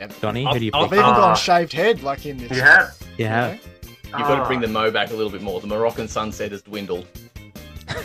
Yep. 0.00 0.12
Johnny, 0.20 0.46
I'll- 0.46 0.52
who 0.54 0.58
do 0.60 0.64
you 0.66 0.70
I'll- 0.74 0.88
pick? 0.88 0.98
I've 0.98 1.04
even 1.04 1.10
Oh. 1.14 1.16
gone 1.16 1.36
shaved 1.36 1.72
head 1.72 2.02
like 2.02 2.26
in 2.26 2.36
this. 2.38 2.50
You 2.52 2.62
have. 2.62 2.96
You 3.16 3.26
have. 3.26 3.58
You've 4.04 4.12
got 4.12 4.36
to 4.36 4.42
Ah. 4.42 4.46
bring 4.46 4.60
the 4.60 4.68
mo 4.68 4.90
back 4.90 5.10
a 5.10 5.14
little 5.14 5.30
bit 5.30 5.42
more. 5.42 5.60
The 5.60 5.66
Moroccan 5.66 6.06
sunset 6.08 6.52
has 6.52 6.62
dwindled. 6.62 7.06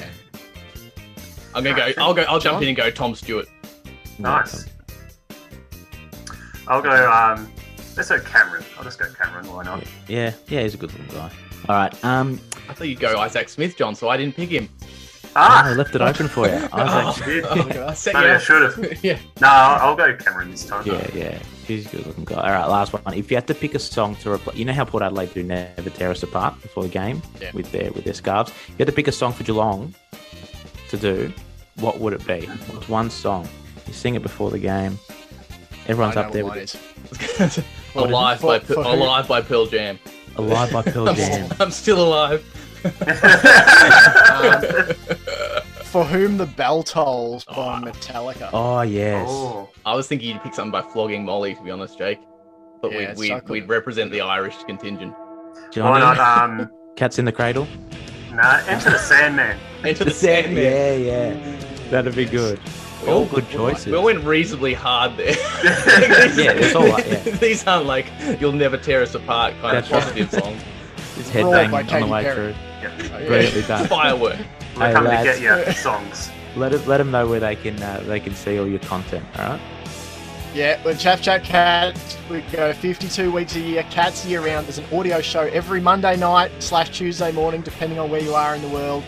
I'm 1.56 1.64
gonna 1.64 1.76
go. 1.76 1.92
I'll 2.02 2.14
go. 2.14 2.24
I'll 2.24 2.40
jump 2.40 2.62
in 2.62 2.68
and 2.70 2.78
go. 2.78 2.90
Tom 2.90 3.14
Stewart. 3.16 3.48
Nice. 4.18 4.66
I'll 6.68 6.82
go. 6.82 7.12
Um, 7.12 7.52
let's 7.96 8.10
go 8.10 8.20
Cameron. 8.22 8.64
I'll 8.78 8.84
just 8.84 8.98
go 9.00 9.06
Cameron. 9.14 9.46
Why 9.54 9.64
not? 9.64 9.84
Yeah, 10.08 10.34
yeah, 10.48 10.62
he's 10.64 10.74
a 10.74 10.78
good 10.78 10.92
little 10.98 11.16
guy. 11.16 11.32
All 11.70 11.76
right. 11.76 12.04
Um, 12.06 12.40
I 12.70 12.74
thought 12.74 12.88
you'd 12.88 13.00
go 13.00 13.20
Isaac 13.20 13.50
Smith, 13.50 13.78
John, 13.78 13.94
so 13.96 14.10
I 14.10 14.18
didn't 14.18 14.36
pick 14.36 14.50
him. 14.50 14.68
I 15.36 15.72
Ah, 15.72 15.74
left 15.76 15.96
it 15.96 16.02
open 16.02 16.28
for 16.28 16.48
you. 16.48 16.54
I 16.72 17.06
was 17.06 17.22
Oh, 17.22 17.26
did. 17.26 17.46
oh, 17.46 17.56
Look. 17.56 17.76
I 17.76 17.94
set 17.94 18.14
maybe 18.14 18.28
you 18.28 18.34
I 18.34 18.38
should 18.38 18.62
have. 18.64 19.04
yeah. 19.04 19.18
No, 19.42 19.48
I'll, 19.48 19.90
I'll 19.90 19.96
go 19.96 20.16
Cameron 20.16 20.52
this 20.52 20.66
time. 20.66 20.86
Yeah, 20.86 21.08
yeah. 21.14 21.40
He's 21.66 21.86
a 21.88 21.90
good 21.98 22.06
looking 22.08 22.26
guy. 22.26 22.36
All 22.36 22.52
right, 22.52 22.66
last 22.68 22.94
one. 22.94 23.02
If 23.14 23.32
you 23.32 23.38
had 23.38 23.48
to 23.48 23.56
pick 23.56 23.74
a 23.74 23.80
song 23.80 24.16
to 24.18 24.32
replace, 24.32 24.58
you 24.58 24.66
know 24.66 24.74
how 24.74 24.86
Port 24.86 25.02
Adelaide 25.02 25.34
do 25.34 25.42
Never 25.44 25.90
Tear 25.90 26.12
Us 26.12 26.22
Apart 26.24 26.62
before 26.62 26.84
the 26.84 26.90
game 26.90 27.22
Yeah. 27.42 27.52
with 27.54 27.72
their 27.72 27.92
with 27.94 28.04
their 28.04 28.14
scarves. 28.14 28.52
If 28.52 28.70
you 28.70 28.76
had 28.80 28.88
to 28.88 28.94
pick 28.94 29.08
a 29.08 29.12
song 29.12 29.32
for 29.34 29.44
Geelong 29.44 29.96
to 30.90 30.98
do, 30.98 31.32
what 31.78 32.00
would 32.00 32.14
it 32.14 32.26
be? 32.28 32.46
What's 32.46 32.88
one 32.90 33.10
song? 33.10 33.48
You 33.88 33.94
sing 33.94 34.16
it 34.16 34.22
before 34.22 34.52
the 34.52 34.60
game. 34.60 35.00
Everyone's 35.88 36.16
I 36.18 36.22
up 36.24 36.32
there 36.32 36.44
what 36.46 36.56
with 36.58 36.76
mine 37.40 37.48
is. 37.50 37.60
Alive 37.96 38.42
by 38.42 38.60
for 38.60 38.76
Pe- 38.76 38.82
who? 38.84 38.90
Alive 38.90 39.28
by 39.28 39.42
Pearl 39.42 39.66
Jam. 39.66 40.00
Alive 40.36 40.72
by 40.72 40.82
Pearl 40.82 41.14
Jam. 41.14 41.50
I'm 41.60 41.72
still 41.72 42.04
alive. 42.04 42.44
Um, 42.86 42.92
For 45.94 46.04
whom 46.04 46.38
the 46.38 46.48
bell 46.48 46.82
tolls 46.82 47.46
by 47.46 47.54
Oh. 47.80 47.86
Metallica. 47.86 48.50
Oh 48.52 48.82
yes. 48.82 49.28
Oh, 49.30 49.70
I 49.86 49.94
was 49.96 50.08
thinking 50.08 50.30
you'd 50.30 50.42
pick 50.42 50.56
something 50.56 50.72
by 50.72 50.82
flogging 50.82 51.24
Molly, 51.24 51.54
to 51.54 51.62
be 51.62 51.70
honest, 51.70 52.00
Jake. 52.00 52.18
But 52.82 52.92
Yeah, 52.94 52.98
we, 52.98 53.04
it's 53.06 53.20
we, 53.20 53.28
so 53.28 53.40
cool. 53.42 53.54
we'd 53.54 53.70
represent 53.70 54.12
the 54.12 54.22
Irish 54.22 54.56
contingent. 54.64 55.14
why 55.76 56.00
not? 56.00 56.18
Um, 56.18 56.68
Cats 56.96 57.20
in 57.20 57.26
the 57.26 57.32
Cradle. 57.32 57.68
nah, 58.32 58.60
Enter 58.66 58.90
the 58.90 58.98
Sandman. 58.98 59.56
Enter 59.84 60.06
the 60.06 60.10
Sandman. 60.12 60.64
Yeah, 60.64 60.94
yeah. 60.96 61.58
That'd 61.92 62.16
be 62.16 62.26
good. 62.26 62.60
All 63.08 63.26
good 63.28 63.48
choices. 63.50 63.86
We 63.94 64.00
went 64.00 64.24
reasonably 64.24 64.74
hard 64.74 65.16
there. 65.16 65.36
Yeah, 66.36 66.54
it's 66.54 66.74
all 66.76 66.88
right, 66.88 67.06
yeah. 67.08 67.20
These 67.36 67.68
aren't 67.68 67.86
like 67.86 68.08
"You'll 68.42 68.52
Never 68.54 68.78
Tear 68.78 69.04
Us 69.04 69.14
Apart" 69.14 69.54
kind 69.62 69.78
That's 69.78 69.88
of 69.88 69.94
right. 69.94 70.04
positive 70.04 70.32
songs. 70.32 70.62
It's 71.20 71.36
Roar 71.36 71.54
headbanging 71.54 71.72
by 71.72 71.96
on 72.02 72.02
the 72.02 72.08
way 72.08 72.24
Perry. 72.24 72.36
through. 72.54 72.56
Oh, 72.56 73.20
yeah. 73.20 73.28
Brilliantly 73.28 73.62
done. 73.64 73.88
Firework. 73.88 74.38
We're 74.76 74.88
Hey, 74.88 74.94
coming 74.94 75.18
to 75.18 75.24
get 75.24 75.42
you 75.42 75.74
songs. 75.74 76.32
Let 76.56 76.74
it, 76.74 76.86
let 76.88 76.98
them 76.98 77.12
know 77.12 77.28
where 77.28 77.40
they 77.40 77.56
can 77.56 77.82
uh, 77.82 78.04
they 78.06 78.20
can 78.20 78.36
see 78.36 78.60
all 78.60 78.68
your 78.68 78.80
content. 78.80 79.26
All 79.38 79.46
right. 79.46 79.62
Yeah, 80.54 80.84
with 80.86 81.00
Chaps 81.00 81.24
Chat 81.24 81.44
Cats, 81.44 82.16
we 82.30 82.42
go 82.52 82.74
52 82.74 83.32
weeks 83.32 83.56
a 83.56 83.60
year, 83.60 83.82
Cats 83.90 84.24
year 84.24 84.46
round. 84.46 84.68
There's 84.68 84.78
an 84.78 84.86
audio 84.96 85.20
show 85.20 85.42
every 85.42 85.82
Monday 85.82 86.16
night 86.16 86.52
slash 86.60 86.96
Tuesday 86.96 87.32
morning, 87.32 87.62
depending 87.62 87.98
on 87.98 88.12
where 88.12 88.22
you 88.22 88.36
are 88.36 88.54
in 88.54 88.62
the 88.62 88.68
world, 88.70 89.04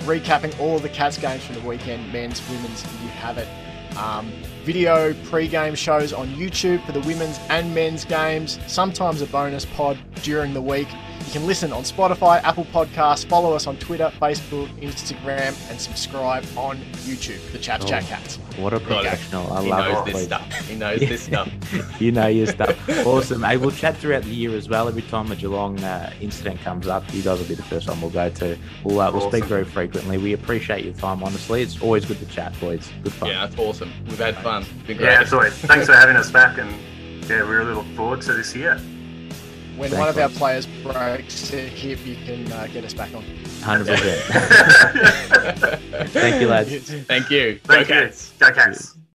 recapping 0.00 0.58
all 0.60 0.78
the 0.78 0.90
Cats 0.90 1.16
games 1.16 1.42
from 1.42 1.54
the 1.54 1.62
weekend, 1.62 2.12
men's, 2.12 2.46
women's, 2.50 2.82
you 3.02 3.08
have 3.08 3.38
it. 3.38 3.48
Um, 3.96 4.30
video 4.64 5.14
pre-game 5.24 5.74
shows 5.74 6.12
on 6.12 6.28
YouTube 6.34 6.84
for 6.84 6.92
the 6.92 7.00
women's 7.00 7.38
and 7.48 7.74
men's 7.74 8.04
games, 8.04 8.58
sometimes 8.66 9.22
a 9.22 9.26
bonus 9.26 9.64
pod 9.64 9.98
during 10.22 10.52
the 10.52 10.60
week. 10.62 10.88
You 11.30 11.34
can 11.38 11.46
listen 11.46 11.72
on 11.72 11.84
Spotify, 11.84 12.42
Apple 12.42 12.64
Podcasts, 12.64 13.24
follow 13.24 13.52
us 13.54 13.68
on 13.68 13.76
Twitter, 13.76 14.10
Facebook, 14.20 14.66
Instagram, 14.80 15.54
and 15.70 15.80
subscribe 15.80 16.44
on 16.56 16.76
YouTube, 17.06 17.38
the 17.52 17.58
Chaps 17.58 17.84
Chat 17.84 18.02
Oh. 18.02 18.06
Cats. 18.08 18.36
What 18.56 18.72
a 18.72 18.80
professional! 18.80 19.52
I 19.52 19.62
He 19.62 19.70
love 19.70 19.84
knows 19.94 20.08
it. 20.08 20.12
this 20.12 20.24
stuff. 20.24 20.68
He 20.68 20.74
knows 20.74 20.98
this 20.98 21.22
stuff. 21.26 21.48
you 22.02 22.10
know 22.10 22.26
your 22.26 22.48
stuff. 22.48 22.76
Awesome. 23.06 23.44
Hey, 23.44 23.56
we'll 23.58 23.70
chat 23.70 23.96
throughout 23.98 24.24
the 24.24 24.34
year 24.34 24.56
as 24.56 24.68
well. 24.68 24.88
Every 24.88 25.02
time 25.02 25.30
a 25.30 25.36
Geelong 25.36 25.78
uh, 25.84 26.12
incident 26.20 26.60
comes 26.62 26.88
up, 26.88 27.04
you 27.14 27.22
guys 27.22 27.38
will 27.38 27.46
be 27.46 27.54
the 27.54 27.62
first 27.62 27.88
one 27.88 28.00
we'll 28.00 28.10
go 28.10 28.28
to. 28.28 28.58
We'll, 28.82 29.00
uh, 29.00 29.12
we'll 29.12 29.30
speak 29.30 29.44
very 29.44 29.64
frequently. 29.64 30.18
We 30.18 30.32
appreciate 30.32 30.84
your 30.84 30.94
time, 30.94 31.22
honestly. 31.22 31.62
It's 31.62 31.80
always 31.80 32.06
good 32.06 32.18
to 32.18 32.26
chat, 32.26 32.58
boys. 32.58 32.90
Good 33.04 33.12
fun. 33.12 33.28
Yeah, 33.28 33.44
it's 33.46 33.56
awesome. 33.56 33.92
We've 34.06 34.18
had 34.18 34.36
fun. 34.38 34.62
It's 34.62 34.70
been 34.84 34.96
great. 34.96 35.06
Yeah, 35.06 35.20
absolutely. 35.20 35.50
Thanks 35.50 35.86
for 35.86 35.92
having 35.94 36.16
us 36.16 36.28
back, 36.28 36.58
and 36.58 36.70
yeah, 37.30 37.44
we 37.44 37.50
really 37.54 37.72
look 37.74 37.86
forward 37.94 38.20
to 38.22 38.32
this 38.32 38.52
year. 38.56 38.80
When 39.80 39.88
Thanks, 39.88 39.98
one 39.98 40.08
of 40.10 40.18
our 40.18 40.28
players 40.28 40.66
breaks 40.66 41.54
a 41.54 41.56
hip, 41.56 42.04
you 42.04 42.14
can 42.16 42.52
uh, 42.52 42.66
get 42.66 42.84
us 42.84 42.92
back 42.92 43.14
on. 43.14 43.22
100%. 43.22 43.86
Thank 46.08 46.42
you, 46.42 46.48
lads. 46.48 46.68
Thank 47.04 47.30
you. 47.30 47.58
Thank 47.64 47.66
Go 47.66 47.78
you. 47.78 47.86
Cats. 47.86 48.32
Go 48.38 48.52
Cats. 48.52 48.99